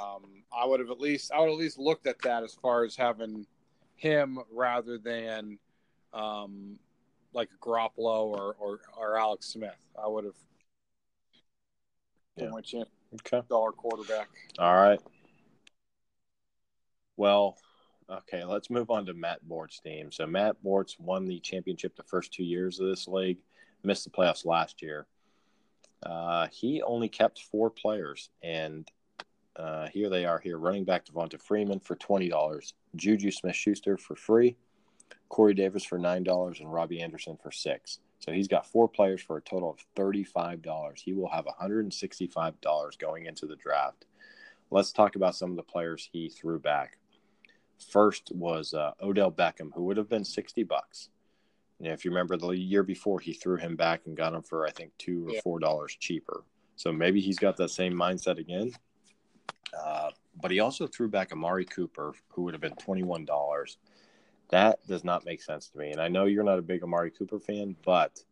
um, 0.00 0.42
I 0.56 0.66
would 0.66 0.80
have 0.80 0.90
at 0.90 1.00
least 1.00 1.32
I 1.32 1.40
would 1.40 1.50
at 1.50 1.56
least 1.56 1.78
looked 1.78 2.06
at 2.06 2.20
that 2.22 2.42
as 2.42 2.54
far 2.54 2.84
as 2.84 2.96
having 2.96 3.46
him 3.96 4.38
rather 4.52 4.98
than 4.98 5.58
um, 6.12 6.78
like 7.32 7.48
Garoppolo 7.60 8.26
or, 8.26 8.54
or 8.58 8.80
or 8.96 9.18
Alex 9.18 9.46
Smith. 9.46 9.76
I 10.02 10.08
would 10.08 10.24
have 10.24 10.34
Yeah. 12.36 12.44
yeah. 12.44 12.50
my 12.50 12.60
chance 12.60 12.88
okay. 13.14 13.46
dollar 13.48 13.72
quarterback. 13.72 14.28
All 14.58 14.74
right. 14.74 15.00
Well, 17.16 17.56
okay, 18.10 18.44
let's 18.44 18.70
move 18.70 18.90
on 18.90 19.06
to 19.06 19.14
Matt 19.14 19.46
Bort's 19.46 19.80
team. 19.80 20.10
So 20.10 20.26
Matt 20.26 20.62
Bort's 20.62 20.98
won 20.98 21.26
the 21.26 21.40
championship 21.40 21.96
the 21.96 22.02
first 22.02 22.32
two 22.32 22.44
years 22.44 22.80
of 22.80 22.88
this 22.88 23.06
league, 23.06 23.38
missed 23.82 24.04
the 24.04 24.10
playoffs 24.10 24.46
last 24.46 24.82
year. 24.82 25.06
Uh, 26.02 26.46
he 26.52 26.80
only 26.82 27.08
kept 27.08 27.42
four 27.42 27.70
players, 27.70 28.30
and 28.42 28.88
uh, 29.56 29.88
here 29.88 30.08
they 30.08 30.24
are 30.24 30.38
here. 30.38 30.58
Running 30.58 30.84
back 30.84 31.04
Devonta 31.04 31.40
Freeman 31.40 31.80
for 31.80 31.96
$20, 31.96 32.72
Juju 32.94 33.30
Smith-Schuster 33.30 33.96
for 33.96 34.14
free, 34.14 34.56
Corey 35.28 35.54
Davis 35.54 35.84
for 35.84 35.98
$9, 35.98 36.60
and 36.60 36.72
Robbie 36.72 37.02
Anderson 37.02 37.36
for 37.42 37.50
6 37.50 37.98
So 38.20 38.32
he's 38.32 38.48
got 38.48 38.70
four 38.70 38.88
players 38.88 39.20
for 39.20 39.36
a 39.36 39.42
total 39.42 39.70
of 39.70 39.84
$35. 39.96 40.98
He 40.98 41.12
will 41.12 41.28
have 41.28 41.46
$165 41.46 42.98
going 42.98 43.26
into 43.26 43.46
the 43.46 43.56
draft. 43.56 44.04
Let's 44.70 44.92
talk 44.92 45.16
about 45.16 45.34
some 45.34 45.50
of 45.50 45.56
the 45.56 45.62
players 45.62 46.08
he 46.12 46.28
threw 46.28 46.60
back. 46.60 46.98
First 47.78 48.32
was 48.34 48.74
uh, 48.74 48.92
Odell 49.00 49.30
Beckham, 49.32 49.72
who 49.74 49.84
would 49.84 49.96
have 49.96 50.08
been 50.08 50.24
60 50.24 50.62
bucks. 50.64 51.08
You 51.78 51.86
know, 51.86 51.92
if 51.92 52.04
you 52.04 52.10
remember 52.10 52.36
the 52.36 52.48
year 52.50 52.82
before, 52.82 53.20
he 53.20 53.32
threw 53.32 53.56
him 53.56 53.76
back 53.76 54.02
and 54.06 54.16
got 54.16 54.34
him 54.34 54.42
for, 54.42 54.66
I 54.66 54.70
think, 54.70 54.92
two 54.98 55.28
or 55.28 55.34
Yeah. 55.34 55.40
four 55.42 55.58
dollars 55.60 55.96
cheaper. 55.98 56.44
So 56.76 56.92
maybe 56.92 57.20
he's 57.20 57.38
got 57.38 57.56
that 57.58 57.70
same 57.70 57.92
mindset 57.94 58.38
again. 58.38 58.72
Uh, 59.78 60.10
but 60.40 60.50
he 60.50 60.60
also 60.60 60.86
threw 60.86 61.08
back 61.08 61.32
Amari 61.32 61.64
Cooper, 61.64 62.14
who 62.28 62.42
would 62.42 62.54
have 62.54 62.60
been 62.60 62.74
$21. 62.74 63.76
That 64.50 64.84
does 64.86 65.04
not 65.04 65.24
make 65.24 65.42
sense 65.42 65.68
to 65.70 65.78
me. 65.78 65.90
And 65.92 66.00
I 66.00 66.08
know 66.08 66.24
you're 66.24 66.44
not 66.44 66.58
a 66.58 66.62
big 66.62 66.82
Amari 66.82 67.10
Cooper 67.10 67.38
fan, 67.38 67.76
but 67.84 68.22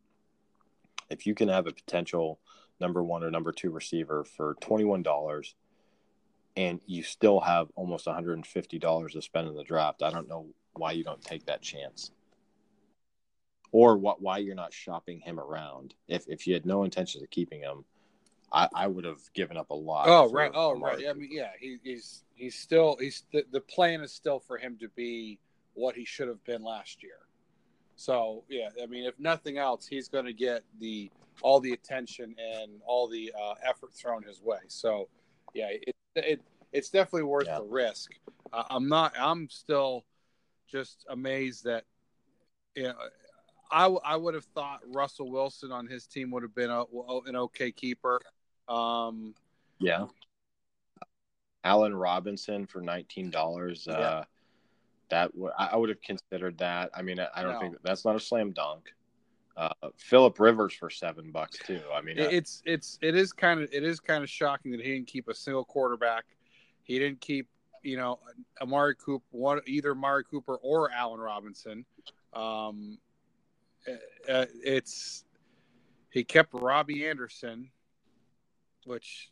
if 1.11 1.27
you 1.27 1.35
can 1.35 1.49
have 1.49 1.67
a 1.67 1.73
potential 1.73 2.41
number 2.81 3.03
one 3.03 3.23
or 3.23 3.31
number 3.31 3.53
two 3.53 3.71
receiver 3.71 4.25
for 4.25 4.55
twenty 4.61 4.85
one 4.85 5.03
dollars, 5.03 5.55
and 6.57 6.81
you 6.87 7.03
still 7.03 7.41
have 7.41 7.69
almost 7.77 8.07
one 8.07 8.15
hundred 8.15 8.35
and 8.35 8.47
fifty 8.47 8.79
dollars 8.79 9.13
to 9.13 9.23
spend 9.23 9.49
in 9.49 9.55
the 9.55 9.65
draft, 9.65 10.03
I 10.03 10.11
don't 10.11 10.29
know 10.29 10.47
why 10.75 10.93
you 10.93 11.05
don't 11.05 11.23
take 11.23 11.47
that 11.47 11.63
chance, 11.63 12.11
or 13.73 13.97
what 13.97 14.23
why 14.23 14.39
you're 14.39 14.55
not 14.55 14.73
shopping 14.73 15.21
him 15.21 15.39
around. 15.39 15.95
If 16.09 16.27
if 16.29 16.47
you 16.47 16.55
had 16.55 16.67
no 16.67 16.85
intentions 16.85 17.23
of 17.23 17.31
keeping 17.31 17.61
him, 17.61 17.85
I, 18.53 18.69
I 18.75 18.87
would 18.87 19.05
have 19.05 19.21
given 19.35 19.57
up 19.57 19.71
a 19.71 19.75
lot. 19.75 20.09
Oh 20.09 20.31
right, 20.31 20.51
oh 20.55 20.73
Amari 20.73 21.05
right. 21.05 21.11
I 21.11 21.13
mean, 21.13 21.31
yeah, 21.33 21.51
he, 21.59 21.79
he's 21.83 22.25
he's 22.35 22.55
still 22.55 22.97
he's 23.01 23.25
the, 23.33 23.45
the 23.53 23.61
plan 23.61 24.01
is 24.03 24.13
still 24.13 24.39
for 24.39 24.57
him 24.57 24.77
to 24.81 24.89
be 24.91 25.39
what 25.75 25.95
he 25.95 26.05
should 26.05 26.29
have 26.29 26.43
been 26.45 26.63
last 26.63 27.03
year. 27.03 27.19
So 27.97 28.45
yeah, 28.49 28.69
I 28.83 28.87
mean, 28.87 29.05
if 29.05 29.19
nothing 29.19 29.59
else, 29.59 29.87
he's 29.87 30.09
going 30.09 30.27
to 30.27 30.33
get 30.33 30.63
the 30.81 31.11
all 31.43 31.61
the 31.61 31.73
attention 31.73 32.35
and 32.39 32.81
all 32.87 33.09
the 33.09 33.33
uh, 33.39 33.55
effort 33.63 33.93
thrown 33.95 34.23
his 34.23 34.41
way. 34.43 34.59
So 34.69 35.09
yeah, 35.55 35.69
it, 35.71 35.96
it 36.25 36.43
it's 36.73 36.91
definitely 36.91 37.25
worth 37.25 37.47
Yeah. 37.47 37.59
the 37.59 37.65
risk. 37.65 38.13
Uh, 38.53 38.65
I'm 38.71 38.89
not. 38.89 39.13
I'm 39.19 39.49
still 39.49 40.05
just 40.69 41.05
amazed 41.09 41.65
that 41.65 41.85
you 42.75 42.85
know. 42.85 42.95
I, 43.69 43.83
w- 43.83 44.01
I 44.05 44.15
would 44.15 44.35
have 44.35 44.45
thought 44.45 44.81
Russell 44.95 45.29
Wilson 45.29 45.73
on 45.73 45.89
his 45.89 46.07
team 46.07 46.31
would 46.31 46.45
have 46.45 46.55
been 46.55 46.71
a, 46.71 46.85
an 47.27 47.35
okay 47.35 47.73
keeper. 47.73 48.21
Um, 48.69 49.35
Yeah. 49.81 50.07
Allen 51.65 51.95
Robinson 51.97 52.67
for 52.67 52.81
nineteen 52.81 53.29
dollars. 53.31 53.89
Uh, 53.89 53.93
Yeah. 53.99 54.25
that 55.09 55.33
w- 55.33 55.51
I 55.59 55.67
I 55.73 55.77
would 55.77 55.89
have 55.89 56.01
considered 56.01 56.59
that. 56.59 56.91
I 56.95 57.03
mean, 57.03 57.19
I, 57.19 57.27
I 57.35 57.43
don't 57.43 57.55
No. 57.55 57.61
think 57.61 57.77
that's 57.83 58.05
not 58.05 58.15
a 58.15 58.21
slam 58.21 58.53
dunk. 58.53 58.89
Uh, 59.57 59.71
Philip 59.97 60.39
Rivers 60.39 60.75
for 60.75 60.91
seven 60.91 61.31
bucks 61.31 61.59
too. 61.65 61.81
I 61.95 62.03
mean, 62.03 62.21
uh, 62.21 62.29
it's 62.31 62.63
it's 62.67 62.99
it 63.01 63.15
is 63.15 63.33
kind 63.33 63.63
of 63.63 63.71
it 63.73 63.85
is 63.85 64.01
kind 64.01 64.23
of 64.23 64.29
shocking 64.29 64.71
that 64.73 64.83
he 64.83 64.93
didn't 64.93 65.07
keep 65.07 65.29
a 65.29 65.35
single 65.35 65.65
quarterback. 65.65 66.25
He 66.83 66.99
didn't 66.99 67.21
keep 67.21 67.49
you 67.83 67.97
know 67.97 68.19
Amari 68.61 68.95
Cooper, 68.97 69.25
one 69.31 69.61
either 69.67 69.93
Amari 69.93 70.25
Cooper 70.25 70.57
or 70.57 70.91
Allen 70.93 71.21
Robinson. 71.21 71.87
Um, 72.35 72.99
uh, 74.29 74.45
it's 74.63 75.25
he 76.11 76.23
kept 76.23 76.53
Robbie 76.53 77.07
Anderson, 77.07 77.71
which 78.85 79.31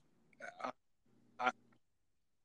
I, 1.39 1.51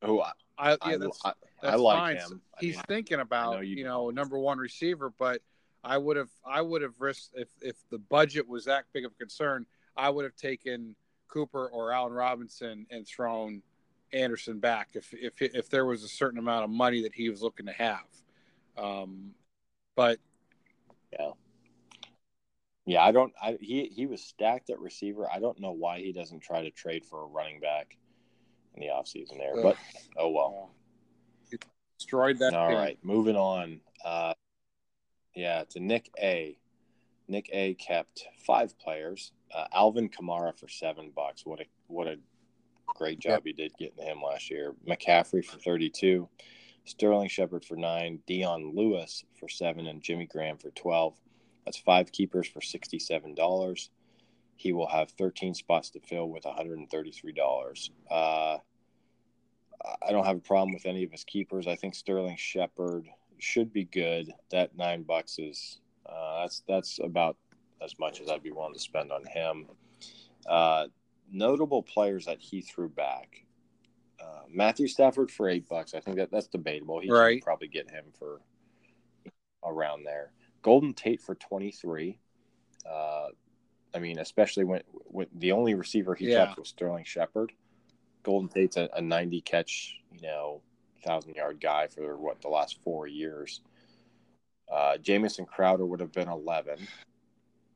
who 0.03 0.21
I, 0.21 0.31
I 0.57 0.77
I, 0.81 0.91
yeah 0.91 0.97
that's 0.97 1.19
I, 1.23 1.31
that's 1.61 1.73
I 1.73 1.77
like 1.77 1.97
fine. 1.97 2.15
him. 2.17 2.41
I 2.55 2.57
He's 2.59 2.75
mean, 2.75 2.83
thinking 2.87 3.19
about 3.19 3.65
you 3.65 3.77
you, 3.77 3.83
know 3.83 4.09
number 4.09 4.37
one 4.37 4.57
receiver, 4.57 5.13
but 5.17 5.41
I 5.83 5.97
would 5.97 6.17
have 6.17 6.29
I 6.45 6.61
would 6.61 6.81
have 6.81 6.99
risked 6.99 7.31
if 7.35 7.49
if 7.61 7.75
the 7.89 7.99
budget 7.99 8.47
was 8.47 8.65
that 8.65 8.85
big 8.93 9.05
of 9.05 9.11
a 9.11 9.15
concern, 9.15 9.65
I 9.95 10.09
would 10.09 10.25
have 10.25 10.35
taken 10.35 10.95
Cooper 11.27 11.67
or 11.67 11.91
Allen 11.91 12.13
Robinson 12.13 12.85
and 12.89 13.07
thrown 13.07 13.61
Anderson 14.11 14.59
back 14.59 14.89
if 14.93 15.13
if 15.13 15.41
if 15.41 15.69
there 15.69 15.85
was 15.85 16.03
a 16.03 16.07
certain 16.07 16.39
amount 16.39 16.63
of 16.63 16.69
money 16.69 17.03
that 17.03 17.13
he 17.13 17.29
was 17.29 17.41
looking 17.41 17.67
to 17.67 17.71
have. 17.71 18.05
Um, 18.77 19.31
but 19.95 20.19
yeah, 21.13 21.31
yeah. 22.85 23.03
I 23.03 23.11
don't. 23.11 23.33
I, 23.41 23.57
he 23.61 23.85
he 23.85 24.05
was 24.05 24.21
stacked 24.21 24.69
at 24.69 24.79
receiver. 24.79 25.27
I 25.31 25.39
don't 25.39 25.59
know 25.59 25.71
why 25.71 25.99
he 25.99 26.11
doesn't 26.11 26.41
try 26.41 26.63
to 26.63 26.71
trade 26.71 27.05
for 27.05 27.23
a 27.23 27.25
running 27.25 27.59
back 27.59 27.97
in 28.75 28.81
the 28.81 28.87
offseason 28.87 29.37
there. 29.37 29.61
But 29.61 29.77
oh 30.17 30.29
well. 30.29 30.71
he 31.49 31.57
destroyed 31.97 32.39
that. 32.39 32.53
All 32.53 32.69
team. 32.69 32.77
right, 32.77 32.99
moving 33.03 33.35
on. 33.35 33.81
Uh, 34.03 34.33
yeah, 35.35 35.63
to 35.69 35.79
Nick 35.79 36.09
A. 36.19 36.57
Nick 37.27 37.49
A. 37.53 37.75
kept 37.75 38.25
five 38.45 38.77
players. 38.79 39.31
Uh, 39.53 39.65
Alvin 39.73 40.09
Kamara 40.09 40.57
for 40.57 40.67
seven 40.67 41.11
bucks. 41.15 41.45
What 41.45 41.59
a 41.59 41.65
what 41.87 42.07
a 42.07 42.17
great 42.87 43.19
job 43.19 43.43
he 43.45 43.53
did 43.53 43.71
getting 43.77 44.03
him 44.03 44.21
last 44.21 44.49
year. 44.49 44.73
McCaffrey 44.87 45.45
for 45.45 45.59
thirty-two. 45.59 46.27
Sterling 46.85 47.29
Shepard 47.29 47.63
for 47.63 47.75
nine. 47.75 48.19
Dion 48.25 48.73
Lewis 48.75 49.23
for 49.39 49.47
seven, 49.47 49.87
and 49.87 50.01
Jimmy 50.01 50.25
Graham 50.25 50.57
for 50.57 50.71
twelve. 50.71 51.15
That's 51.65 51.77
five 51.77 52.11
keepers 52.11 52.47
for 52.47 52.61
sixty-seven 52.61 53.35
dollars. 53.35 53.91
He 54.55 54.73
will 54.73 54.87
have 54.87 55.11
thirteen 55.11 55.53
spots 55.53 55.91
to 55.91 55.99
fill 55.99 56.29
with 56.29 56.45
one 56.45 56.55
hundred 56.55 56.79
and 56.79 56.89
thirty-three 56.89 57.33
dollars. 57.33 57.91
Uh, 58.09 58.57
I 60.05 60.11
don't 60.11 60.25
have 60.25 60.37
a 60.37 60.41
problem 60.41 60.73
with 60.73 60.85
any 60.85 61.03
of 61.03 61.11
his 61.11 61.23
keepers. 61.23 61.67
I 61.67 61.75
think 61.75 61.95
Sterling 61.95 62.37
Shepard 62.37 63.07
should 63.39 63.71
be 63.73 63.85
good. 63.85 64.31
That 64.51 64.75
nine 64.77 65.03
bucks 65.03 65.39
is 65.39 65.79
uh, 66.05 66.41
that's 66.41 66.63
that's 66.67 66.99
about 67.03 67.37
as 67.83 67.97
much 67.99 68.21
as 68.21 68.29
I'd 68.29 68.43
be 68.43 68.51
willing 68.51 68.73
to 68.73 68.79
spend 68.79 69.11
on 69.11 69.25
him. 69.25 69.67
Uh, 70.47 70.87
notable 71.31 71.83
players 71.83 72.25
that 72.25 72.39
he 72.39 72.61
threw 72.61 72.89
back: 72.89 73.45
uh, 74.21 74.41
Matthew 74.49 74.87
Stafford 74.87 75.31
for 75.31 75.47
eight 75.49 75.67
bucks. 75.69 75.93
I 75.93 75.99
think 75.99 76.17
that 76.17 76.31
that's 76.31 76.47
debatable. 76.47 76.99
He 76.99 77.09
Right. 77.11 77.41
probably 77.41 77.67
get 77.67 77.89
him 77.89 78.05
for 78.17 78.41
around 79.63 80.03
there. 80.03 80.31
Golden 80.61 80.93
Tate 80.93 81.21
for 81.21 81.35
twenty 81.35 81.71
three. 81.71 82.19
Uh, 82.89 83.27
I 83.93 83.99
mean, 83.99 84.19
especially 84.19 84.63
when, 84.65 84.81
when 85.05 85.27
the 85.33 85.51
only 85.51 85.73
receiver 85.73 86.15
he 86.15 86.29
Yeah. 86.31 86.45
kept 86.45 86.59
was 86.59 86.69
Sterling 86.69 87.03
Shepard. 87.03 87.51
Golden 88.23 88.47
Tate's 88.49 88.77
a, 88.77 88.87
a 88.93 89.01
90 89.01 89.41
catch, 89.41 89.99
you 90.13 90.21
know, 90.21 90.61
thousand 91.09 91.33
yard 91.35 91.59
guy 91.59 91.87
for 91.87 92.15
what 92.17 92.39
the 92.41 92.47
last 92.47 92.77
four 92.83 93.07
years. 93.07 93.61
Uh, 94.71 94.95
Jamison 94.97 95.45
Crowder 95.45 95.83
would 95.83 95.99
have 95.99 96.11
been 96.11 96.29
11. 96.29 96.77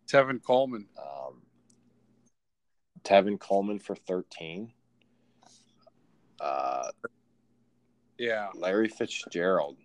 Tevin 0.08 0.40
Coleman. 0.44 0.86
Um, 1.00 1.42
Tevin 3.04 3.40
Coleman 3.40 3.80
for 3.80 3.96
13. 3.96 4.72
Uh, 6.40 6.92
Yeah. 8.20 8.50
Larry 8.54 8.88
Fitzgerald 8.88 9.78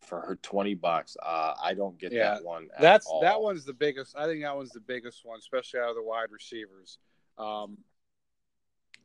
for 0.00 0.20
her 0.22 0.34
20 0.34 0.74
bucks. 0.74 1.16
Uh, 1.22 1.54
I 1.62 1.74
don't 1.74 1.96
get 1.96 2.10
Yeah, 2.10 2.34
that 2.34 2.44
one. 2.44 2.68
at 2.74 2.80
That's 2.80 3.06
all. 3.06 3.20
that 3.20 3.40
one's 3.40 3.64
the 3.64 3.72
biggest. 3.72 4.16
I 4.16 4.26
think 4.26 4.42
that 4.42 4.56
one's 4.56 4.70
the 4.72 4.80
biggest 4.80 5.24
one, 5.24 5.38
especially 5.38 5.78
out 5.78 5.90
of 5.90 5.94
the 5.94 6.02
wide 6.02 6.32
receivers. 6.32 6.98
Um, 7.38 7.78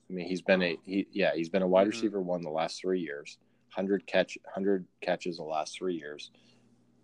I 0.09 0.13
mean, 0.13 0.27
he's 0.27 0.41
been 0.41 0.61
a 0.61 0.77
he, 0.83 1.07
yeah, 1.11 1.35
he's 1.35 1.49
been 1.49 1.61
a 1.61 1.67
wide 1.67 1.87
Mhm. 1.87 1.91
receiver 1.91 2.21
one 2.21 2.41
the 2.41 2.49
last 2.49 2.81
three 2.81 2.99
years, 2.99 3.37
hundred 3.69 4.05
catch, 4.07 4.37
hundred 4.53 4.85
catches 5.01 5.37
the 5.37 5.43
last 5.43 5.77
three 5.77 5.95
years, 5.95 6.31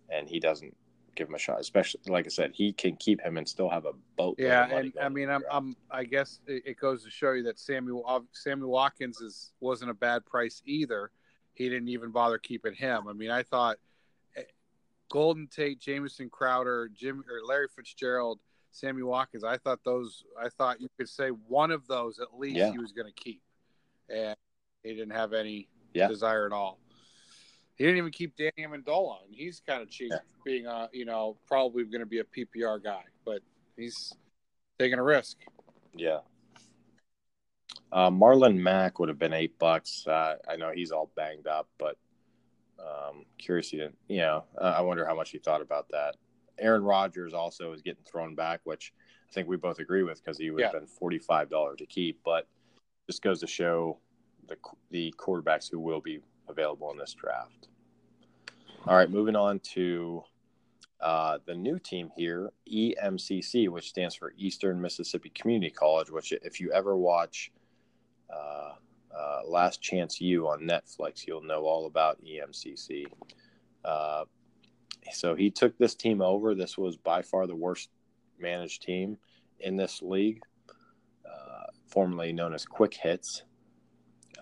and 0.08 0.28
he 0.28 0.40
doesn't 0.40 0.76
give 1.14 1.28
him 1.28 1.34
a 1.34 1.38
shot. 1.38 1.60
Especially 1.60 2.00
like 2.06 2.26
I 2.26 2.28
said, 2.28 2.52
he 2.52 2.72
can 2.72 2.96
keep 2.96 3.20
him 3.20 3.36
and 3.36 3.48
still 3.48 3.68
have 3.68 3.86
a 3.86 3.92
boat. 4.16 4.36
yeah, 4.38 4.66
and 4.66 4.92
I 5.00 5.08
mean, 5.08 5.30
I'm, 5.30 5.44
I'm 5.50 5.76
I 5.90 6.04
guess 6.04 6.40
it, 6.46 6.76
goes 6.78 7.04
to 7.04 7.10
show 7.10 7.32
you 7.32 7.44
that 7.44 7.60
Samuel 7.60 8.26
Sammy 8.32 8.64
Watkins 8.64 9.20
is 9.20 9.52
wasn't 9.60 9.90
a 9.90 9.94
bad 9.94 10.26
price 10.26 10.60
either. 10.64 11.12
He 11.54 11.68
didn't 11.68 11.88
even 11.88 12.10
bother 12.10 12.38
keeping 12.38 12.74
him. 12.74 13.08
I 13.08 13.12
mean, 13.12 13.30
I 13.30 13.44
thought 13.44 13.78
eh, 14.36 14.42
Golden 15.08 15.46
Tate, 15.46 15.78
Jamison 15.78 16.28
Crowder, 16.28 16.90
Jim 16.92 17.24
or 17.30 17.46
Larry 17.46 17.68
Fitzgerald, 17.68 18.40
Sammy 18.76 19.02
Watkins. 19.02 19.42
I 19.42 19.56
thought 19.56 19.80
those. 19.84 20.24
I 20.38 20.48
thought 20.50 20.80
you 20.80 20.88
could 20.98 21.08
say 21.08 21.28
one 21.30 21.70
of 21.70 21.86
those 21.86 22.18
at 22.18 22.38
least 22.38 22.56
Yeah. 22.56 22.72
he 22.72 22.78
was 22.78 22.92
going 22.92 23.06
to 23.06 23.12
keep, 23.12 23.40
and 24.10 24.36
he 24.82 24.90
didn't 24.90 25.12
have 25.16 25.32
any 25.32 25.68
Yeah. 25.94 26.08
desire 26.08 26.44
at 26.46 26.52
all. 26.52 26.78
He 27.76 27.84
didn't 27.84 27.98
even 27.98 28.10
keep 28.12 28.36
Danny 28.36 28.52
Amendola, 28.58 29.24
and 29.24 29.34
he's 29.34 29.60
kind 29.60 29.82
of 29.82 29.88
cheap, 29.90 30.10
Yeah. 30.10 30.18
being 30.44 30.66
a 30.66 30.90
you 30.92 31.06
know 31.06 31.38
probably 31.46 31.84
going 31.84 32.00
to 32.00 32.06
be 32.06 32.18
a 32.18 32.24
PPR 32.24 32.78
guy, 32.82 33.04
but 33.24 33.42
he's 33.76 34.12
taking 34.78 34.98
a 34.98 35.02
risk. 35.02 35.38
yeah. 35.94 36.20
Uh, 37.92 38.10
Marlon 38.10 38.56
Mack 38.56 38.98
would 38.98 39.08
have 39.08 39.18
been 39.18 39.32
eight 39.32 39.58
bucks. 39.58 40.06
Uh, 40.06 40.36
I 40.46 40.56
know 40.56 40.72
he's 40.72 40.90
all 40.90 41.10
banged 41.16 41.46
up, 41.46 41.68
but 41.78 41.96
um, 42.78 43.24
curious 43.38 43.70
he 43.70 43.78
didn't. 43.78 43.96
You 44.08 44.18
know, 44.18 44.44
uh, 44.58 44.74
I 44.76 44.80
wonder 44.82 45.06
how 45.06 45.14
much 45.14 45.30
he 45.30 45.38
thought 45.38 45.62
about 45.62 45.88
that. 45.90 46.16
Aaron 46.58 46.82
Rodgers 46.82 47.34
also 47.34 47.72
is 47.72 47.82
getting 47.82 48.02
thrown 48.04 48.34
back, 48.34 48.60
which 48.64 48.92
I 49.28 49.32
think 49.32 49.48
we 49.48 49.56
both 49.56 49.78
agree 49.78 50.02
with 50.02 50.22
because 50.22 50.38
he 50.38 50.50
would 50.50 50.62
have 50.62 50.72
Yeah. 50.74 50.80
been 50.80 50.88
forty 50.88 51.18
five 51.18 51.48
dollars 51.50 51.78
to 51.78 51.86
keep. 51.86 52.20
But 52.24 52.46
just 53.06 53.22
goes 53.22 53.40
to 53.40 53.46
show 53.46 53.98
the 54.48 54.56
the 54.90 55.14
quarterbacks 55.18 55.70
who 55.70 55.78
will 55.80 56.00
be 56.00 56.20
available 56.48 56.90
in 56.92 56.98
this 56.98 57.14
draft. 57.14 57.68
All 58.86 58.96
right, 58.96 59.10
moving 59.10 59.34
on 59.36 59.58
to 59.74 60.22
uh, 61.00 61.38
the 61.44 61.54
new 61.54 61.78
team 61.78 62.10
here, 62.16 62.50
EMCC, 62.72 63.68
which 63.68 63.88
stands 63.88 64.14
for 64.14 64.32
Eastern 64.36 64.80
Mississippi 64.80 65.28
Community 65.30 65.70
College. 65.70 66.10
Which, 66.10 66.32
if 66.32 66.60
you 66.60 66.72
ever 66.72 66.96
watch 66.96 67.52
uh, 68.32 68.74
uh, 69.14 69.40
Last 69.44 69.82
Chance 69.82 70.20
U 70.20 70.46
on 70.48 70.60
Netflix, 70.60 71.26
you'll 71.26 71.42
know 71.42 71.64
all 71.64 71.86
about 71.86 72.22
EMCC. 72.24 73.06
So 75.12 75.34
he 75.34 75.50
took 75.50 75.76
this 75.78 75.94
team 75.94 76.20
over. 76.20 76.54
This 76.54 76.76
was 76.76 76.96
by 76.96 77.22
far 77.22 77.46
the 77.46 77.54
worst 77.54 77.90
managed 78.38 78.82
team 78.82 79.18
in 79.60 79.76
this 79.76 80.02
league, 80.02 80.40
uh, 81.24 81.64
formerly 81.86 82.32
known 82.32 82.54
as 82.54 82.64
Quick 82.64 82.94
Hits. 82.94 83.42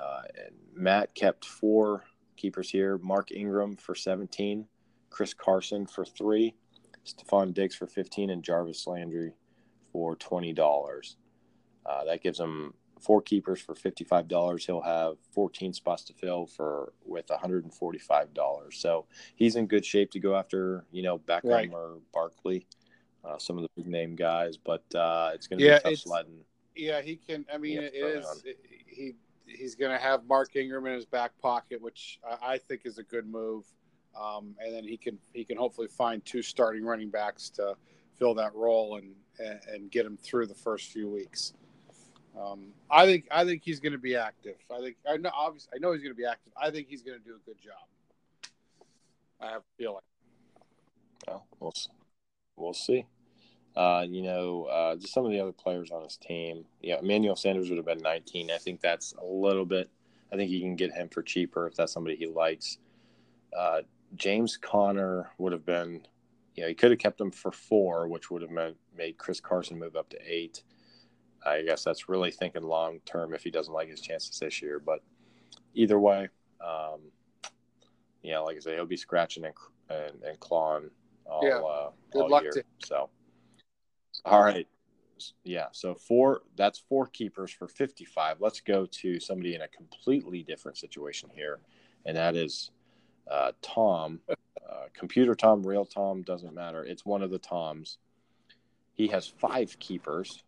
Uh, 0.00 0.22
and 0.46 0.54
Matt 0.74 1.14
kept 1.14 1.44
four 1.44 2.04
keepers 2.36 2.70
here 2.70 2.98
Mark 2.98 3.30
Ingram 3.30 3.76
for 3.76 3.94
17, 3.94 4.66
Chris 5.10 5.34
Carson 5.34 5.86
for 5.86 6.04
three, 6.04 6.54
Stefon 7.06 7.54
Diggs 7.54 7.76
for 7.76 7.86
15, 7.86 8.30
and 8.30 8.42
Jarvis 8.42 8.86
Landry 8.86 9.34
for 9.92 10.16
twenty 10.16 10.52
dollars. 10.52 11.16
Uh, 11.86 12.04
that 12.04 12.22
gives 12.22 12.40
him 12.40 12.74
four 13.04 13.20
keepers 13.20 13.60
for 13.60 13.74
fifty 13.74 14.04
five 14.04 14.26
dollars. 14.28 14.64
He'll 14.64 14.80
have 14.80 15.16
fourteen 15.32 15.72
spots 15.72 16.04
to 16.04 16.12
fill 16.14 16.46
for 16.46 16.92
with 17.04 17.28
one 17.28 17.38
hundred 17.38 17.64
and 17.64 17.72
forty 17.72 17.98
five 17.98 18.32
dollars. 18.34 18.78
So 18.78 19.06
he's 19.36 19.56
in 19.56 19.66
good 19.66 19.84
shape 19.84 20.10
to 20.12 20.20
go 20.20 20.34
after 20.34 20.84
you 20.90 21.02
know 21.02 21.18
Beckham 21.18 21.44
Right. 21.44 21.70
or 21.72 21.98
Barkley, 22.12 22.66
uh, 23.24 23.38
some 23.38 23.56
of 23.58 23.62
the 23.62 23.68
big 23.76 23.86
name 23.86 24.16
guys. 24.16 24.56
But 24.56 24.82
uh, 24.94 25.32
it's 25.34 25.46
going 25.46 25.58
to 25.60 25.64
Yeah, 25.64 25.78
be 25.84 25.90
tough 25.90 26.00
sledding. 26.00 26.40
Yeah, 26.74 27.02
he 27.02 27.16
can. 27.16 27.44
I 27.52 27.58
mean, 27.58 27.78
it 27.78 27.94
is. 27.94 28.42
It, 28.44 28.58
he 28.86 29.14
he's 29.46 29.74
going 29.74 29.92
to 29.92 30.02
have 30.02 30.26
Mark 30.26 30.56
Ingram 30.56 30.86
in 30.86 30.94
his 30.94 31.04
back 31.04 31.32
pocket, 31.40 31.80
which 31.80 32.18
I, 32.42 32.58
think 32.58 32.82
is 32.84 32.98
a 32.98 33.02
good 33.02 33.26
move. 33.26 33.64
Um, 34.18 34.54
and 34.58 34.74
then 34.74 34.84
he 34.84 34.96
can 34.96 35.18
he 35.32 35.44
can 35.44 35.56
hopefully 35.56 35.88
find 35.88 36.24
two 36.24 36.40
starting 36.42 36.84
running 36.84 37.10
backs 37.10 37.50
to 37.50 37.74
fill 38.16 38.34
that 38.34 38.54
role 38.54 38.96
and, 38.96 39.14
and 39.68 39.90
get 39.90 40.06
him 40.06 40.16
through 40.16 40.46
the 40.46 40.54
first 40.54 40.92
few 40.92 41.08
weeks. 41.08 41.52
Um, 42.40 42.72
I 42.90 43.06
think 43.06 43.26
I 43.30 43.44
think 43.44 43.62
he's 43.64 43.80
going 43.80 43.92
to 43.92 43.98
be 43.98 44.16
active. 44.16 44.56
I 44.70 44.80
think 44.80 44.96
I 45.08 45.16
know 45.16 45.30
obviously 45.34 45.72
I 45.74 45.78
know 45.78 45.92
he's 45.92 46.02
going 46.02 46.14
to 46.14 46.18
be 46.18 46.26
active. 46.26 46.52
I 46.60 46.70
think 46.70 46.88
he's 46.88 47.02
going 47.02 47.18
to 47.18 47.24
do 47.24 47.36
a 47.36 47.38
good 47.46 47.60
job. 47.60 48.50
I 49.40 49.52
have 49.52 49.60
a 49.60 49.76
feeling. 49.78 50.02
Well, 51.26 51.46
we'll 51.60 51.72
we'll 52.56 52.74
see. 52.74 53.06
Uh, 53.76 54.04
you 54.08 54.22
know, 54.22 54.64
uh, 54.64 54.94
just 54.96 55.12
some 55.12 55.24
of 55.24 55.32
the 55.32 55.40
other 55.40 55.52
players 55.52 55.90
on 55.90 56.02
his 56.04 56.16
team. 56.16 56.64
Yeah, 56.80 56.98
Emmanuel 57.00 57.34
Sanders 57.34 57.68
would 57.68 57.76
have 57.76 57.86
been 57.86 57.98
19. 57.98 58.50
I 58.50 58.58
think 58.58 58.80
that's 58.80 59.14
a 59.20 59.24
little 59.24 59.64
bit. 59.64 59.90
I 60.32 60.36
think 60.36 60.50
you 60.50 60.60
can 60.60 60.76
get 60.76 60.92
him 60.92 61.08
for 61.08 61.22
cheaper 61.22 61.66
if 61.66 61.74
that's 61.74 61.92
somebody 61.92 62.16
he 62.16 62.26
likes. 62.26 62.78
Uh, 63.56 63.82
James 64.14 64.56
Conner 64.56 65.30
would 65.38 65.52
have 65.52 65.66
been. 65.66 66.06
You 66.54 66.62
know, 66.62 66.68
he 66.68 66.74
could 66.74 66.92
have 66.92 67.00
kept 67.00 67.20
him 67.20 67.32
for 67.32 67.50
four, 67.50 68.06
which 68.06 68.30
would 68.30 68.42
have 68.42 68.50
meant, 68.50 68.76
made 68.96 69.18
Chris 69.18 69.40
Carson 69.40 69.76
move 69.76 69.96
up 69.96 70.08
to 70.10 70.18
eight. 70.24 70.62
I 71.46 71.62
guess 71.62 71.84
that's 71.84 72.08
really 72.08 72.30
thinking 72.30 72.62
long 72.62 73.00
term 73.04 73.34
if 73.34 73.42
he 73.42 73.50
doesn't 73.50 73.72
like 73.74 73.88
his 73.88 74.00
chances 74.00 74.38
this 74.38 74.62
year. 74.62 74.78
But 74.78 75.00
either 75.74 75.98
way, 76.00 76.28
um, 76.64 77.00
yeah, 78.22 78.38
like 78.38 78.56
I 78.56 78.60
say, 78.60 78.74
he'll 78.74 78.86
be 78.86 78.96
scratching 78.96 79.44
and 79.44 79.54
and, 79.90 80.22
and 80.22 80.40
clawing 80.40 80.90
all, 81.26 81.46
Yeah. 81.46 81.58
uh, 81.58 81.90
Good 82.10 82.22
all 82.22 82.30
luck 82.30 82.42
year. 82.44 82.52
to- 82.52 82.64
So, 82.86 83.10
all 84.24 84.42
right, 84.42 84.66
yeah. 85.42 85.66
So 85.72 85.94
four. 85.94 86.42
That's 86.56 86.78
four 86.78 87.06
keepers 87.08 87.50
for 87.50 87.68
fifty-five. 87.68 88.40
Let's 88.40 88.60
go 88.60 88.86
to 88.86 89.20
somebody 89.20 89.54
in 89.54 89.60
a 89.60 89.68
completely 89.68 90.42
different 90.42 90.78
situation 90.78 91.30
here, 91.34 91.60
and 92.06 92.16
that 92.16 92.34
is 92.36 92.70
uh, 93.30 93.52
Tom. 93.60 94.20
Uh, 94.28 94.86
computer 94.94 95.34
Tom, 95.34 95.62
real 95.66 95.84
Tom, 95.84 96.22
doesn't 96.22 96.54
matter. 96.54 96.82
It's 96.84 97.04
one 97.04 97.22
of 97.22 97.30
the 97.30 97.38
Toms. 97.38 97.98
He 98.94 99.08
has 99.08 99.26
five 99.26 99.76
keepers 99.80 100.43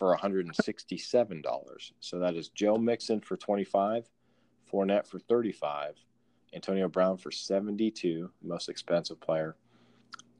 for 0.00 0.16
$167. 0.16 1.92
So 2.00 2.18
that 2.20 2.34
is 2.34 2.48
Joe 2.48 2.78
Mixon 2.78 3.20
for 3.20 3.36
25, 3.36 4.08
Fournette 4.72 5.06
for 5.06 5.18
35, 5.18 5.96
Antonio 6.54 6.88
Brown 6.88 7.18
for 7.18 7.30
72, 7.30 8.30
most 8.42 8.70
expensive 8.70 9.20
player, 9.20 9.56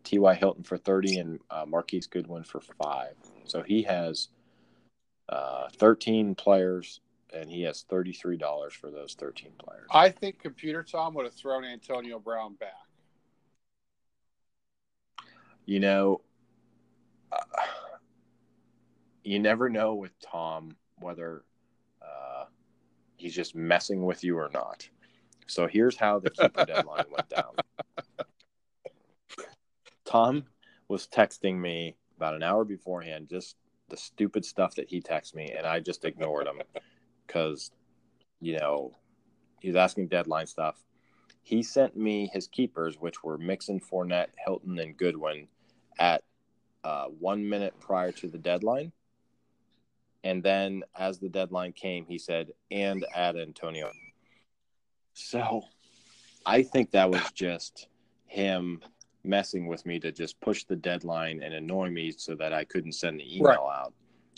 T.Y. 0.02 0.34
Hilton 0.34 0.64
for 0.64 0.78
30, 0.78 1.18
and 1.18 1.40
uh, 1.50 1.66
Marquise 1.68 2.06
Goodwin 2.06 2.42
for 2.42 2.62
5. 2.62 3.08
So 3.44 3.62
he 3.62 3.82
has 3.82 4.28
uh, 5.28 5.68
13 5.76 6.36
players, 6.36 7.02
and 7.34 7.50
he 7.50 7.60
has 7.64 7.84
$33 7.92 8.72
for 8.72 8.90
those 8.90 9.12
13 9.12 9.52
players. 9.58 9.88
I 9.90 10.08
think 10.08 10.38
Computer 10.38 10.82
Tom 10.82 11.12
would 11.12 11.26
have 11.26 11.34
thrown 11.34 11.66
Antonio 11.66 12.18
Brown 12.18 12.54
back. 12.54 12.72
You 15.66 15.80
know, 15.80 16.22
uh, 17.30 17.36
you 19.30 19.38
never 19.38 19.68
know 19.68 19.94
with 19.94 20.18
Tom 20.20 20.74
whether 20.98 21.44
uh, 22.02 22.46
he's 23.16 23.34
just 23.34 23.54
messing 23.54 24.04
with 24.04 24.24
you 24.24 24.36
or 24.36 24.50
not. 24.52 24.88
So 25.46 25.66
here's 25.66 25.96
how 25.96 26.18
the 26.18 26.30
keeper 26.30 26.64
deadline 26.66 27.04
went 27.10 27.28
down. 27.28 27.54
Tom 30.04 30.44
was 30.88 31.06
texting 31.06 31.56
me 31.58 31.96
about 32.16 32.34
an 32.34 32.42
hour 32.42 32.64
beforehand, 32.64 33.28
just 33.30 33.56
the 33.88 33.96
stupid 33.96 34.44
stuff 34.44 34.74
that 34.74 34.88
he 34.88 35.00
texted 35.00 35.36
me, 35.36 35.52
and 35.56 35.64
I 35.64 35.78
just 35.78 36.04
ignored 36.04 36.48
him 36.48 36.60
because, 37.26 37.70
you 38.40 38.58
know, 38.58 38.92
he 39.60 39.68
was 39.68 39.76
asking 39.76 40.08
deadline 40.08 40.46
stuff. 40.48 40.82
He 41.42 41.62
sent 41.62 41.96
me 41.96 42.28
his 42.32 42.48
keepers, 42.48 42.98
which 42.98 43.22
were 43.22 43.38
Mixon, 43.38 43.80
Fournette, 43.80 44.30
Hilton, 44.44 44.78
and 44.80 44.96
Goodwin, 44.96 45.46
at 45.98 46.24
uh, 46.82 47.06
one 47.06 47.48
minute 47.48 47.74
prior 47.78 48.10
to 48.12 48.28
the 48.28 48.38
deadline. 48.38 48.92
And 50.22 50.42
then 50.42 50.82
as 50.98 51.18
the 51.18 51.28
deadline 51.28 51.72
came, 51.72 52.04
he 52.06 52.18
said, 52.18 52.52
and 52.70 53.04
add 53.14 53.36
Antonio. 53.36 53.90
So 55.14 55.62
I 56.46 56.62
think 56.62 56.90
that 56.92 57.10
was 57.10 57.30
just 57.32 57.88
him 58.26 58.80
messing 59.24 59.66
with 59.66 59.84
me 59.84 59.98
to 60.00 60.12
just 60.12 60.40
push 60.40 60.64
the 60.64 60.76
deadline 60.76 61.42
and 61.42 61.54
annoy 61.54 61.90
me 61.90 62.10
so 62.10 62.34
that 62.36 62.52
I 62.52 62.64
couldn't 62.64 62.92
send 62.92 63.20
the 63.20 63.36
email 63.36 63.70
out. 63.72 63.92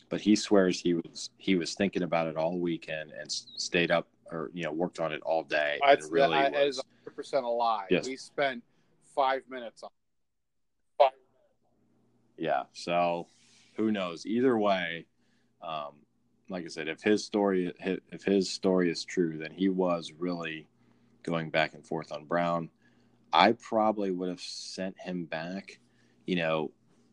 But 0.08 0.20
he 0.20 0.36
swears 0.36 0.80
he 0.80 0.94
was 0.94 1.30
he 1.38 1.56
was 1.56 1.74
thinking 1.74 2.02
about 2.02 2.26
it 2.26 2.36
all 2.36 2.58
weekend 2.58 3.12
and 3.18 3.30
stayed 3.30 3.90
up 3.90 4.08
or 4.30 4.50
you 4.52 4.64
know 4.64 4.72
worked 4.72 5.00
on 5.00 5.12
it 5.12 5.22
all 5.22 5.42
day. 5.42 5.78
and 5.82 5.90
That's 5.90 6.10
really 6.10 6.36
that, 6.38 6.54
is 6.54 6.76
100 6.76 7.16
percent 7.16 7.44
a 7.44 7.48
lie. 7.48 7.86
Yes. 7.90 8.06
We 8.06 8.16
spent 8.16 8.62
five 9.14 9.42
minutes 9.48 9.82
on. 9.82 9.90
yeah 12.38 12.62
so 12.72 13.26
who 13.76 13.92
knows 13.92 14.24
either 14.26 14.58
way 14.58 15.06
um 15.62 15.94
like 16.48 16.64
i 16.64 16.68
said 16.68 16.88
if 16.88 17.02
his 17.02 17.24
story 17.24 17.72
if 17.80 18.24
his 18.24 18.50
story 18.50 18.90
is 18.90 19.04
true 19.04 19.38
then 19.38 19.50
he 19.52 19.68
was 19.68 20.12
really 20.18 20.66
going 21.22 21.50
back 21.50 21.72
and 21.74 21.86
forth 21.86 22.10
on 22.12 22.24
brown. 22.24 22.68
I 23.32 23.52
probably 23.52 24.10
would 24.10 24.28
have 24.28 24.40
sent 24.40 24.98
him 25.00 25.24
back 25.24 25.78
you 26.26 26.36
know 26.36 26.70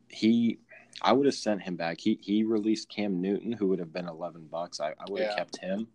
he 0.10 0.58
i 1.02 1.14
would 1.14 1.26
have 1.28 1.36
sent 1.36 1.62
him 1.62 1.76
back. 1.76 2.00
He 2.02 2.18
he 2.22 2.44
released 2.44 2.90
cam 2.90 3.22
newton 3.22 3.52
who 3.52 3.68
would 3.68 3.80
have 3.80 3.94
been 3.94 4.08
11 4.08 4.48
bucks. 4.52 4.80
I, 4.80 4.90
I 5.00 5.06
would 5.10 5.22
have 5.22 5.30
Yeah. 5.32 5.36
kept 5.36 5.58
him. 5.58 5.88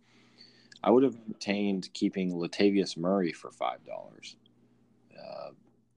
I 0.83 0.91
would 0.91 1.03
have 1.03 1.17
retained 1.27 1.89
keeping 1.93 2.33
latavius 2.33 2.95
murray 2.97 3.31
for 3.31 3.51
five 3.51 3.85
dollars. 3.85 4.37
Uh, 5.17 5.49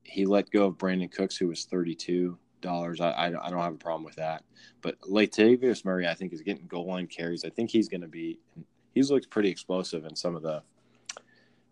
he 0.02 0.24
let 0.26 0.50
go 0.50 0.66
of 0.66 0.76
brandin 0.78 1.10
cooks 1.12 1.36
who 1.36 1.48
was 1.48 1.64
32 1.64 2.36
dollars. 2.60 3.00
I, 3.00 3.10
I 3.10 3.26
I 3.46 3.50
don't 3.50 3.60
have 3.60 3.74
a 3.74 3.78
problem 3.78 4.04
with 4.04 4.16
that. 4.16 4.44
But 4.82 5.00
Latavius 5.02 5.84
Murray, 5.84 6.06
I 6.06 6.14
think, 6.14 6.32
is 6.32 6.42
getting 6.42 6.66
goal 6.66 6.86
line 6.86 7.06
carries. 7.06 7.44
I 7.44 7.50
think 7.50 7.70
he's 7.70 7.88
going 7.88 8.00
to 8.02 8.08
be. 8.08 8.38
He's 8.94 9.10
looked 9.10 9.30
pretty 9.30 9.48
explosive 9.50 10.04
in 10.04 10.16
some 10.16 10.34
of 10.36 10.42
the 10.42 10.62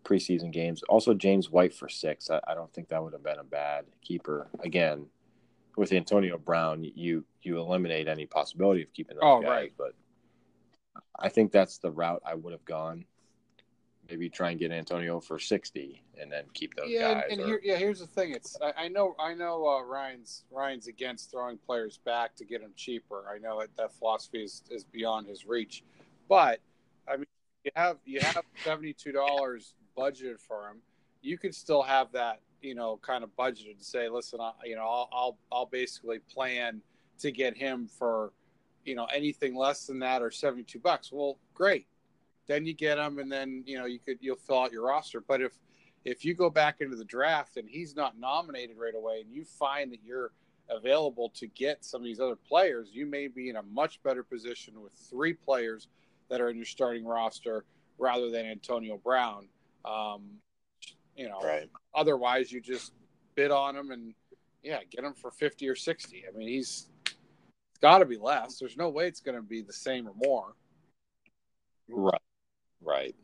preseason 0.05 0.51
games. 0.51 0.83
Also, 0.83 1.13
James 1.13 1.49
White 1.49 1.73
for 1.73 1.89
six. 1.89 2.29
I, 2.29 2.39
I 2.47 2.53
don't 2.55 2.71
think 2.73 2.89
that 2.89 3.03
would 3.03 3.13
have 3.13 3.23
been 3.23 3.39
a 3.39 3.43
bad 3.43 3.85
keeper. 4.01 4.47
Again, 4.63 5.05
with 5.75 5.91
Antonio 5.91 6.37
Brown, 6.37 6.83
you 6.83 7.25
you 7.43 7.59
eliminate 7.59 8.07
any 8.07 8.25
possibility 8.25 8.81
of 8.81 8.91
keeping 8.93 9.15
those 9.17 9.23
Oh, 9.25 9.41
guys. 9.41 9.49
right. 9.49 9.73
But 9.77 9.93
I 11.19 11.29
think 11.29 11.51
that's 11.51 11.77
the 11.79 11.91
route 11.91 12.21
I 12.25 12.35
would 12.35 12.53
have 12.53 12.65
gone. 12.65 13.05
Maybe 14.09 14.29
try 14.29 14.51
and 14.51 14.59
get 14.59 14.71
Antonio 14.71 15.19
for 15.19 15.37
sixty, 15.39 16.01
and 16.19 16.31
then 16.31 16.45
keep 16.53 16.75
those 16.75 16.89
yeah, 16.89 17.13
guys. 17.13 17.23
and, 17.29 17.31
and 17.33 17.41
or- 17.41 17.47
here, 17.47 17.61
yeah, 17.63 17.75
here's 17.75 17.99
the 17.99 18.07
thing. 18.07 18.31
It's 18.31 18.57
I, 18.61 18.85
I 18.85 18.87
know 18.87 19.15
I 19.19 19.33
know 19.33 19.67
uh, 19.67 19.81
Ryan's 19.83 20.43
Ryan's 20.51 20.87
against 20.87 21.31
throwing 21.31 21.57
players 21.57 21.99
back 22.05 22.35
to 22.37 22.45
get 22.45 22.61
them 22.61 22.71
cheaper. 22.75 23.25
I 23.33 23.37
know 23.37 23.59
that 23.59 23.75
that 23.77 23.93
philosophy 23.93 24.43
is, 24.43 24.63
is 24.69 24.83
beyond 24.83 25.27
his 25.27 25.45
reach, 25.45 25.83
but 26.29 26.59
I 27.07 27.17
mean, 27.17 27.25
you 27.63 27.71
have 27.75 27.97
you 28.05 28.19
have 28.21 28.43
seventy 28.63 28.93
two 28.93 29.11
dollars 29.11 29.73
budgeted 29.97 30.39
for 30.39 30.69
him. 30.69 30.77
You 31.21 31.37
could 31.37 31.53
still 31.53 31.81
have 31.81 32.11
that 32.13 32.39
you 32.61 32.75
know 32.75 32.99
kind 33.01 33.23
of 33.23 33.35
budgeted 33.35 33.77
to 33.77 33.83
say, 33.83 34.09
listen, 34.09 34.39
I, 34.39 34.51
you 34.63 34.75
know, 34.75 34.83
I'll, 34.83 35.09
I'll 35.11 35.37
I'll 35.51 35.65
basically 35.65 36.19
plan 36.19 36.81
to 37.19 37.31
get 37.31 37.57
him 37.57 37.87
for 37.87 38.31
you 38.85 38.95
know 38.95 39.05
anything 39.05 39.55
less 39.55 39.85
than 39.85 39.99
that 39.99 40.21
or 40.21 40.31
seventy 40.31 40.63
two 40.63 40.79
bucks. 40.79 41.11
Well, 41.11 41.37
great. 41.53 41.87
Then 42.47 42.65
you 42.65 42.73
get 42.73 42.97
him, 42.97 43.19
and 43.19 43.31
then 43.31 43.63
you 43.65 43.77
know 43.77 43.85
you 43.85 43.99
could 43.99 44.17
you'll 44.21 44.37
fill 44.37 44.59
out 44.59 44.71
your 44.71 44.85
roster. 44.85 45.21
But 45.21 45.41
if 45.41 45.53
if 46.05 46.23
you 46.23 46.33
go 46.33 46.49
back 46.49 46.77
into 46.79 46.95
the 46.95 47.05
draft 47.05 47.57
and 47.57 47.67
he's 47.67 47.95
not 47.95 48.17
nominated 48.17 48.77
right 48.77 48.95
away, 48.95 49.21
and 49.21 49.33
you 49.33 49.43
find 49.43 49.91
that 49.91 49.99
you're 50.03 50.31
available 50.69 51.29
to 51.35 51.47
get 51.47 51.83
some 51.83 52.01
of 52.01 52.05
these 52.05 52.19
other 52.19 52.35
players, 52.35 52.89
you 52.91 53.05
may 53.05 53.27
be 53.27 53.49
in 53.49 53.55
a 53.55 53.63
much 53.63 54.01
better 54.03 54.23
position 54.23 54.81
with 54.81 54.93
three 55.09 55.33
players 55.33 55.87
that 56.29 56.41
are 56.41 56.49
in 56.49 56.55
your 56.55 56.65
starting 56.65 57.05
roster 57.05 57.65
rather 57.97 58.29
than 58.29 58.45
Antonio 58.45 58.97
Brown. 58.97 59.47
Um, 59.85 60.23
you 61.15 61.27
know, 61.27 61.39
right. 61.41 61.69
otherwise 61.95 62.51
you 62.51 62.61
just 62.61 62.93
bid 63.35 63.51
on 63.51 63.75
him 63.75 63.91
and 63.91 64.13
yeah, 64.63 64.79
get 64.89 65.03
him 65.03 65.13
for 65.13 65.31
fifty 65.31 65.67
or 65.67 65.75
sixty. 65.75 66.23
I 66.27 66.37
mean, 66.37 66.47
he's 66.47 66.87
it's 67.05 67.79
got 67.81 67.99
to 67.99 68.05
be 68.05 68.17
less. 68.17 68.59
There's 68.59 68.77
no 68.77 68.89
way 68.89 69.07
it's 69.07 69.19
going 69.19 69.35
to 69.35 69.41
be 69.41 69.61
the 69.61 69.73
same 69.73 70.07
or 70.07 70.13
more. 70.15 70.55
Right. 71.89 72.21
Right. 72.81 73.15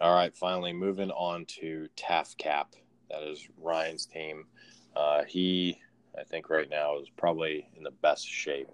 All 0.00 0.14
right. 0.14 0.34
Finally, 0.36 0.72
moving 0.72 1.10
on 1.10 1.44
to 1.60 1.88
TAF 1.96 2.36
Cap. 2.36 2.74
That 3.10 3.22
is 3.22 3.46
Ryan's 3.58 4.06
team. 4.06 4.46
Uh, 4.94 5.24
he 5.24 5.80
I 6.18 6.24
think 6.24 6.48
right 6.50 6.68
now 6.68 6.98
is 6.98 7.08
probably 7.10 7.68
in 7.76 7.82
the 7.82 7.90
best 7.90 8.26
shape. 8.26 8.70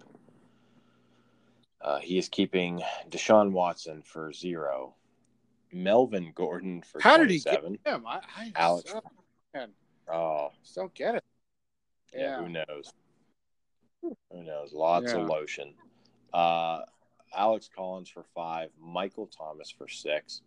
Uh, 1.81 1.99
he 1.99 2.17
is 2.17 2.29
keeping 2.29 2.81
Deshaun 3.09 3.51
Watson 3.51 4.01
for 4.01 4.31
zero, 4.31 4.95
Melvin 5.73 6.31
Gordon 6.33 6.81
for 6.81 7.01
How 7.01 7.17
did 7.17 7.29
he 7.29 7.39
get 7.39 7.61
him? 7.63 7.77
I, 7.85 8.21
I 8.37 8.51
Alex- 8.55 8.89
so- 8.91 9.01
man, 9.53 9.71
Oh, 10.11 10.51
just 10.63 10.75
don't 10.75 10.93
get 10.93 11.15
it. 11.15 11.23
yeah, 12.13 12.19
Yeah. 12.21 12.37
who 12.39 12.49
knows? 12.49 12.91
Who 14.01 14.43
knows? 14.43 14.71
Lots 14.73 15.11
Yeah. 15.11 15.19
of 15.19 15.27
lotion. 15.29 15.73
Uh, 16.33 16.83
Alex 17.35 17.69
Collins 17.73 18.09
for 18.09 18.23
five, 18.35 18.69
Michael 18.79 19.27
Thomas 19.27 19.71
for 19.71 19.87
six, 19.87 20.41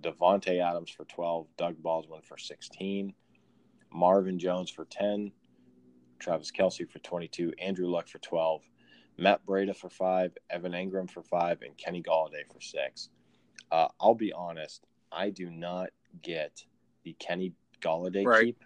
Davante 0.00 0.60
Adams 0.60 0.90
for 0.90 1.04
12, 1.04 1.46
Doug 1.56 1.82
Baldwin 1.82 2.22
for 2.22 2.38
16, 2.38 3.14
Marvin 3.92 4.38
Jones 4.38 4.70
for 4.70 4.84
10, 4.84 5.32
Travis 6.18 6.50
Kelce 6.50 6.88
for 6.88 6.98
22, 7.00 7.52
Andrew 7.60 7.88
Luck 7.88 8.08
for 8.08 8.18
12, 8.18 8.62
Matt 9.18 9.44
Breida 9.44 9.76
for 9.76 9.90
five, 9.90 10.36
Evan 10.48 10.72
Engram 10.72 11.10
for 11.10 11.22
five, 11.22 11.60
and 11.62 11.76
Kenny 11.76 12.02
Golladay 12.02 12.46
for 12.52 12.60
six. 12.60 13.10
Uh, 13.70 13.88
I'll 14.00 14.14
be 14.14 14.32
honest, 14.32 14.86
I 15.12 15.30
do 15.30 15.50
not 15.50 15.90
get 16.22 16.64
the 17.04 17.14
Kenny 17.18 17.52
Golladay 17.80 18.24
Right. 18.26 18.46
keep. 18.46 18.64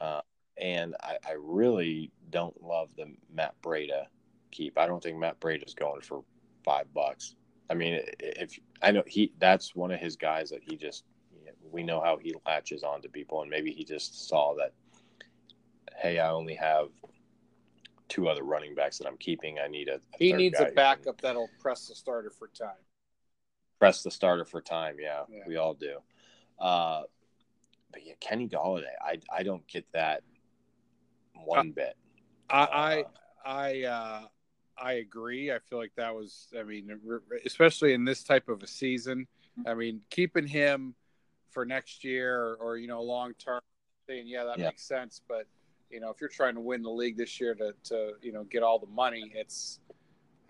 Uh, 0.00 0.20
and 0.56 0.94
I, 1.02 1.16
I 1.26 1.32
really 1.38 2.10
don't 2.30 2.62
love 2.62 2.90
the 2.96 3.06
Matt 3.32 3.54
Breida 3.62 4.06
keep. 4.50 4.78
I 4.78 4.86
don't 4.86 5.02
think 5.02 5.18
Matt 5.18 5.40
Breida's 5.40 5.74
going 5.74 6.02
for 6.02 6.22
five 6.64 6.92
bucks. 6.94 7.36
I 7.70 7.74
mean, 7.74 8.00
if 8.18 8.58
I 8.82 8.90
know 8.90 9.02
he, 9.06 9.32
that's 9.38 9.74
one 9.74 9.90
of 9.90 10.00
his 10.00 10.16
guys 10.16 10.50
that 10.50 10.60
he 10.62 10.76
just, 10.76 11.04
we 11.70 11.82
know 11.82 12.00
how 12.00 12.18
he 12.18 12.34
latches 12.46 12.82
on 12.82 13.00
to 13.02 13.08
people, 13.08 13.42
and 13.42 13.50
maybe 13.50 13.72
he 13.72 13.84
just 13.84 14.28
saw 14.28 14.54
that, 14.56 14.72
hey, 15.96 16.18
I 16.18 16.30
only 16.30 16.54
have 16.54 16.88
two 18.08 18.28
other 18.28 18.42
running 18.42 18.74
backs 18.74 18.98
that 18.98 19.06
I'm 19.06 19.16
keeping. 19.16 19.58
I 19.58 19.68
need 19.68 19.88
a. 19.88 19.94
a 19.94 19.98
He 20.18 20.32
needs 20.32 20.58
a 20.60 20.64
who 20.64 20.66
can 20.66 20.74
backup 20.74 21.20
that'll 21.20 21.48
press 21.60 21.88
the 21.88 21.94
starter 21.94 22.30
for 22.30 22.48
time. 22.48 22.76
Press 23.78 24.02
the 24.02 24.10
starter 24.10 24.44
for 24.44 24.60
time. 24.60 24.96
Yeah, 25.00 25.22
Yeah. 25.28 25.44
we 25.46 25.56
all 25.56 25.74
do. 25.74 25.98
Uh, 26.58 27.02
but 27.90 28.06
yeah, 28.06 28.14
Kenny 28.20 28.48
Golladay, 28.48 28.92
I 29.02 29.18
I 29.34 29.42
don't 29.42 29.66
get 29.66 29.86
that 29.92 30.22
one 31.44 31.72
bit. 31.72 31.96
I 32.50 32.62
Uh, 32.62 32.66
I 32.70 33.04
I, 33.44 33.82
uh, 33.84 34.26
I 34.78 34.94
agree. 34.94 35.52
I 35.52 35.58
feel 35.58 35.78
like 35.78 35.92
that 35.96 36.14
was. 36.14 36.48
I 36.58 36.62
mean, 36.62 36.90
especially 37.44 37.92
in 37.92 38.04
this 38.04 38.22
type 38.22 38.48
of 38.48 38.62
a 38.62 38.66
season. 38.66 39.26
I 39.66 39.74
mean, 39.74 40.00
keeping 40.10 40.46
him 40.46 40.94
for 41.50 41.66
next 41.66 42.04
year 42.04 42.40
or, 42.40 42.54
or 42.56 42.76
you 42.78 42.88
know 42.88 43.02
long 43.02 43.34
term, 43.34 43.60
saying 44.06 44.26
yeah, 44.26 44.44
that 44.44 44.58
Yeah. 44.58 44.66
makes 44.66 44.82
sense. 44.82 45.20
But 45.28 45.46
you 45.90 46.00
know, 46.00 46.10
if 46.10 46.20
you're 46.20 46.30
trying 46.30 46.54
to 46.54 46.60
win 46.60 46.82
the 46.82 46.90
league 46.90 47.16
this 47.18 47.38
year 47.40 47.54
to 47.56 47.74
to 47.84 48.12
you 48.22 48.32
know 48.32 48.44
get 48.44 48.62
all 48.62 48.78
the 48.78 48.86
money, 48.86 49.30
it's 49.34 49.78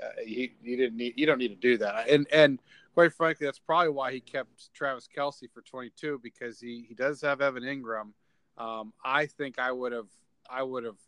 uh, 0.03 0.07
you, 0.25 0.51
you 0.63 0.77
didn't 0.77 0.97
need 0.97 1.15
you 1.17 1.27
don't 1.27 1.39
need 1.39 1.49
to 1.49 1.55
do 1.57 1.77
that. 1.79 2.09
And 2.09 2.27
and 2.33 2.61
quite 2.95 3.13
frankly, 3.13 3.47
that's 3.47 3.59
probably 3.59 3.91
why 3.91 4.13
he 4.13 4.21
kept 4.21 4.73
Travis 4.73 5.09
Kelce 5.15 5.51
for 5.53 5.63
22 5.63 6.21
because 6.23 6.61
he 6.61 6.85
he 6.89 6.95
does 6.95 7.21
have 7.23 7.41
Evan 7.41 7.65
Engram. 7.65 8.13
Um, 8.57 8.93
I 9.05 9.27
think 9.27 9.59
I 9.59 9.73
would 9.73 9.93
have 9.93 10.09
I 10.49 10.63
would 10.63 10.85
have 10.85 10.99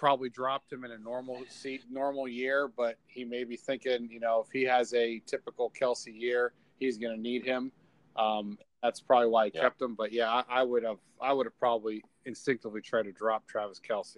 probably 0.00 0.30
dropped 0.30 0.72
him 0.72 0.82
in 0.86 0.92
a 0.92 0.98
normal 0.98 1.44
seat 1.50 1.82
normal 1.90 2.26
year, 2.26 2.66
but 2.74 2.96
he 3.06 3.22
may 3.22 3.44
be 3.44 3.54
thinking, 3.54 4.08
you 4.10 4.18
know, 4.18 4.42
if 4.44 4.50
he 4.50 4.62
has 4.62 4.94
a 4.94 5.20
typical 5.26 5.70
Kelce 5.78 6.18
year, 6.18 6.54
he's 6.78 6.96
going 6.96 7.14
to 7.14 7.20
need 7.20 7.44
him. 7.44 7.70
Um, 8.16 8.56
that's 8.82 8.98
probably 8.98 9.28
why 9.28 9.44
he 9.44 9.52
Yeah. 9.54 9.60
kept 9.60 9.82
him. 9.82 9.94
But 9.94 10.10
yeah, 10.10 10.30
I, 10.30 10.44
I 10.48 10.62
would 10.62 10.84
have 10.84 10.96
I 11.20 11.34
would 11.34 11.44
have 11.44 11.58
probably 11.58 12.02
instinctively 12.24 12.80
tried 12.80 13.02
to 13.02 13.12
drop 13.12 13.46
Travis 13.46 13.78
Kelce. 13.78 14.16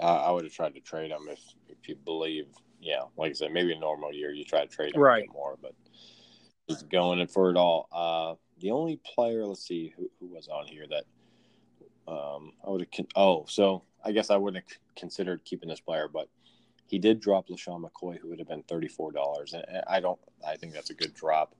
I, 0.00 0.04
I 0.06 0.30
would 0.30 0.44
have 0.44 0.52
tried 0.52 0.74
to 0.74 0.80
trade 0.80 1.10
him 1.10 1.26
if 1.28 1.40
if 1.68 1.88
you 1.88 1.96
believe, 1.96 2.46
yeah, 2.80 3.02
like 3.16 3.30
I 3.30 3.34
said, 3.34 3.52
maybe 3.52 3.72
a 3.72 3.78
normal 3.80 4.14
year 4.14 4.30
you 4.30 4.44
try 4.44 4.60
to 4.60 4.68
trade 4.68 4.94
him 4.94 5.00
a 5.00 5.04
Right. 5.04 5.24
bit 5.24 5.32
more, 5.32 5.58
but 5.60 5.74
he's 6.68 6.84
going 6.84 7.18
in 7.18 7.26
for 7.26 7.50
it 7.50 7.56
all. 7.56 7.88
Uh, 7.90 8.36
the 8.60 8.70
only 8.70 9.00
player, 9.04 9.44
let's 9.44 9.66
see, 9.66 9.92
who, 9.96 10.08
who 10.20 10.28
was 10.28 10.46
on 10.46 10.68
here 10.68 10.86
that 10.88 11.02
um, 12.08 12.52
I 12.66 12.70
would 12.70 12.80
have. 12.82 12.90
Con- 12.90 13.06
oh, 13.16 13.44
so 13.48 13.82
I 14.04 14.12
guess 14.12 14.30
I 14.30 14.36
wouldn't 14.36 14.64
have 14.64 14.78
considered 14.96 15.44
keeping 15.44 15.68
this 15.68 15.80
player, 15.80 16.08
but 16.12 16.28
he 16.86 16.98
did 16.98 17.20
drop 17.20 17.48
LeSean 17.48 17.82
McCoy, 17.82 18.18
who 18.18 18.28
would 18.28 18.38
have 18.38 18.48
been 18.48 18.62
thirty 18.64 18.88
four 18.88 19.12
dollars, 19.12 19.54
and 19.54 19.64
I 19.88 20.00
don't. 20.00 20.18
I 20.46 20.56
think 20.56 20.72
that's 20.72 20.90
a 20.90 20.94
good 20.94 21.14
drop, 21.14 21.54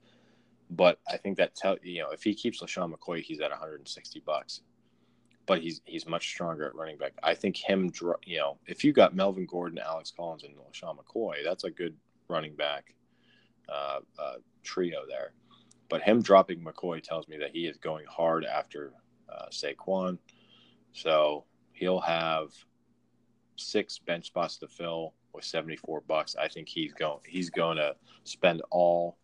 but 0.71 0.99
I 1.09 1.17
think 1.17 1.39
that 1.39 1.55
tell 1.55 1.77
you 1.83 2.03
know 2.03 2.11
if 2.11 2.23
he 2.23 2.35
keeps 2.35 2.63
LeSean 2.63 2.93
McCoy, 2.93 3.23
he's 3.23 3.41
at 3.41 3.51
one 3.51 3.59
hundred 3.59 3.81
and 3.81 3.89
sixty 3.89 4.21
bucks 4.21 4.61
but 5.47 5.61
he's 5.61 5.81
he's 5.85 6.07
much 6.07 6.29
stronger 6.29 6.67
at 6.67 6.75
running 6.75 6.97
back. 6.97 7.13
I 7.23 7.35
think 7.35 7.57
him, 7.57 7.91
dr- 7.91 8.21
you 8.25 8.39
know, 8.39 8.59
if 8.67 8.85
you 8.85 8.93
got 8.93 9.15
Melvin 9.15 9.47
Gordon, 9.47 9.79
Alex 9.79 10.13
Collins, 10.17 10.45
and 10.45 10.55
LeSean 10.55 10.97
McCoy, 10.97 11.45
that's 11.45 11.65
a 11.65 11.71
good 11.71 11.97
running 12.29 12.55
back 12.55 12.95
uh, 13.69 14.01
uh, 14.19 14.35
trio 14.63 15.01
there. 15.09 15.33
But 15.89 16.03
him 16.03 16.23
dropping 16.23 16.65
McCoy 16.65 17.03
tells 17.03 17.29
me 17.29 17.37
that 17.39 17.51
he 17.51 17.67
is 17.67 17.77
going 17.77 18.07
hard 18.09 18.45
after 18.45 18.93
uh, 19.29 19.47
Saquon, 19.51 20.19
so 20.93 21.45
he'll 21.73 22.01
have 22.01 22.51
six 23.57 23.99
bench 23.99 24.27
spots 24.27 24.57
to 24.59 24.69
fill 24.69 25.15
with 25.33 25.45
seventy 25.45 25.77
four 25.77 26.01
bucks. 26.03 26.37
I 26.37 26.49
think 26.49 26.69
he's 26.69 26.93
going 26.93 27.21
he's 27.27 27.51
going 27.51 27.77
to 27.79 27.95
spend 28.25 28.63
all. 28.71 29.17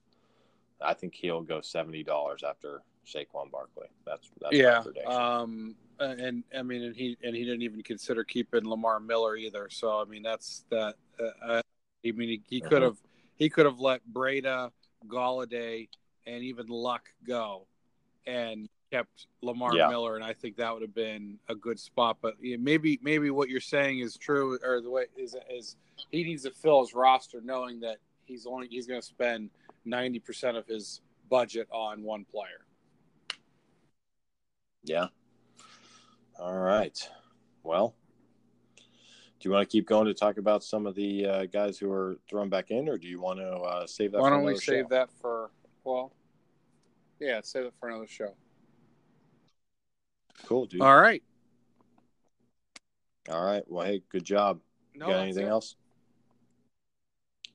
I 0.81 0.95
think 0.95 1.15
he'll 1.15 1.43
go 1.43 1.61
seventy 1.61 2.03
dollars 2.03 2.43
after 2.49 2.83
Saquon 3.07 3.51
Barkley. 3.51 3.89
That's 4.07 4.31
that's 4.41 4.57
yeah. 4.57 4.83
Um, 5.07 5.75
and 6.01 6.45
I 6.57 6.63
mean, 6.63 6.85
and 6.85 6.95
he 6.95 7.17
and 7.23 7.35
he 7.35 7.45
didn't 7.45 7.63
even 7.63 7.83
consider 7.83 8.23
keeping 8.25 8.69
Lamar 8.69 9.01
Miller 9.01 9.37
either. 9.37 9.69
So 9.71 10.01
I 10.01 10.05
mean, 10.05 10.23
that's 10.23 10.65
that. 10.71 10.95
Uh, 11.19 11.61
I 12.05 12.13
mean, 12.13 12.29
he, 12.29 12.43
he 12.49 12.61
could 12.61 12.83
Mhm. 12.83 12.87
have 12.87 12.99
he 13.35 13.49
could 13.49 13.67
have 13.67 13.81
let 13.81 14.01
Breida, 14.13 14.71
Golladay, 15.07 15.89
and 16.27 16.45
even 16.45 16.69
Luck 16.69 17.09
go, 17.27 17.67
and 18.27 18.69
kept 18.91 19.27
Lamar 19.43 19.75
Yeah. 19.75 19.89
Miller, 19.89 20.17
and 20.17 20.25
I 20.25 20.33
think 20.33 20.57
that 20.57 20.73
would 20.73 20.83
have 20.83 20.95
been 20.95 21.39
a 21.49 21.55
good 21.55 21.79
spot. 21.79 22.19
But 22.21 22.35
maybe 22.41 22.99
maybe 23.03 23.31
what 23.31 23.49
you're 23.49 23.61
saying 23.61 24.01
is 24.01 24.17
true, 24.17 24.59
or 24.63 24.81
the 24.81 24.91
way 24.91 25.07
is 25.17 25.37
is 25.51 25.77
he 26.11 26.25
needs 26.25 26.43
to 26.45 26.51
fill 26.51 26.81
his 26.81 26.95
roster, 26.95 27.41
knowing 27.41 27.81
that 27.81 27.99
he's 28.25 28.47
only 28.47 28.69
he's 28.69 28.87
going 28.87 29.01
to 29.01 29.07
spend 29.07 29.51
ninety 29.85 30.19
percent 30.19 30.57
of 30.57 30.67
his 30.67 31.01
budget 31.29 31.69
on 31.71 32.03
one 32.03 32.25
player. 32.25 32.65
Yeah. 34.85 35.09
All 36.39 36.57
right. 36.57 36.97
Well, 37.65 37.95
do 38.77 39.49
you 39.49 39.51
want 39.51 39.69
to 39.69 39.71
keep 39.71 39.87
going 39.87 40.07
to 40.07 40.15
talk 40.15 40.39
about 40.39 40.65
some 40.65 40.87
of 40.87 40.95
the 40.95 41.27
uh, 41.27 41.47
guys 41.47 41.79
who 41.79 41.91
are 41.91 42.19
thrown 42.29 42.49
back 42.49 42.71
in, 42.71 42.89
or 42.89 42.97
do 42.97 43.09
you 43.09 43.21
want 43.21 43.41
to 43.41 43.51
uh, 43.51 43.87
save 43.87 44.13
that? 44.13 44.21
Why 44.21 44.29
for 44.29 44.37
don't 44.37 44.45
we 44.45 44.57
save 44.57 44.85
show? 44.85 44.89
that 44.91 45.11
for 45.21 45.51
well? 45.85 46.13
Yeah, 47.21 47.41
save 47.43 47.65
it 47.65 47.75
for 47.79 47.89
another 47.89 48.07
show. 48.07 48.35
Cool, 50.47 50.67
dude. 50.67 50.81
All 50.83 50.99
right. 50.99 51.23
All 53.31 53.45
right. 53.45 53.63
Well, 53.67 53.85
hey, 53.87 54.03
good 54.11 54.25
job. 54.25 54.61
No, 54.95 55.09
Got 55.09 55.21
anything 55.21 55.47
it. 55.47 55.51
else? 55.51 55.77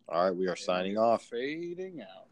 All 0.07 0.23
right. 0.23 0.35
We 0.35 0.47
are 0.47 0.55
signing 0.55 0.97
off. 0.97 1.23
Fading 1.23 2.01
out. 2.01 2.22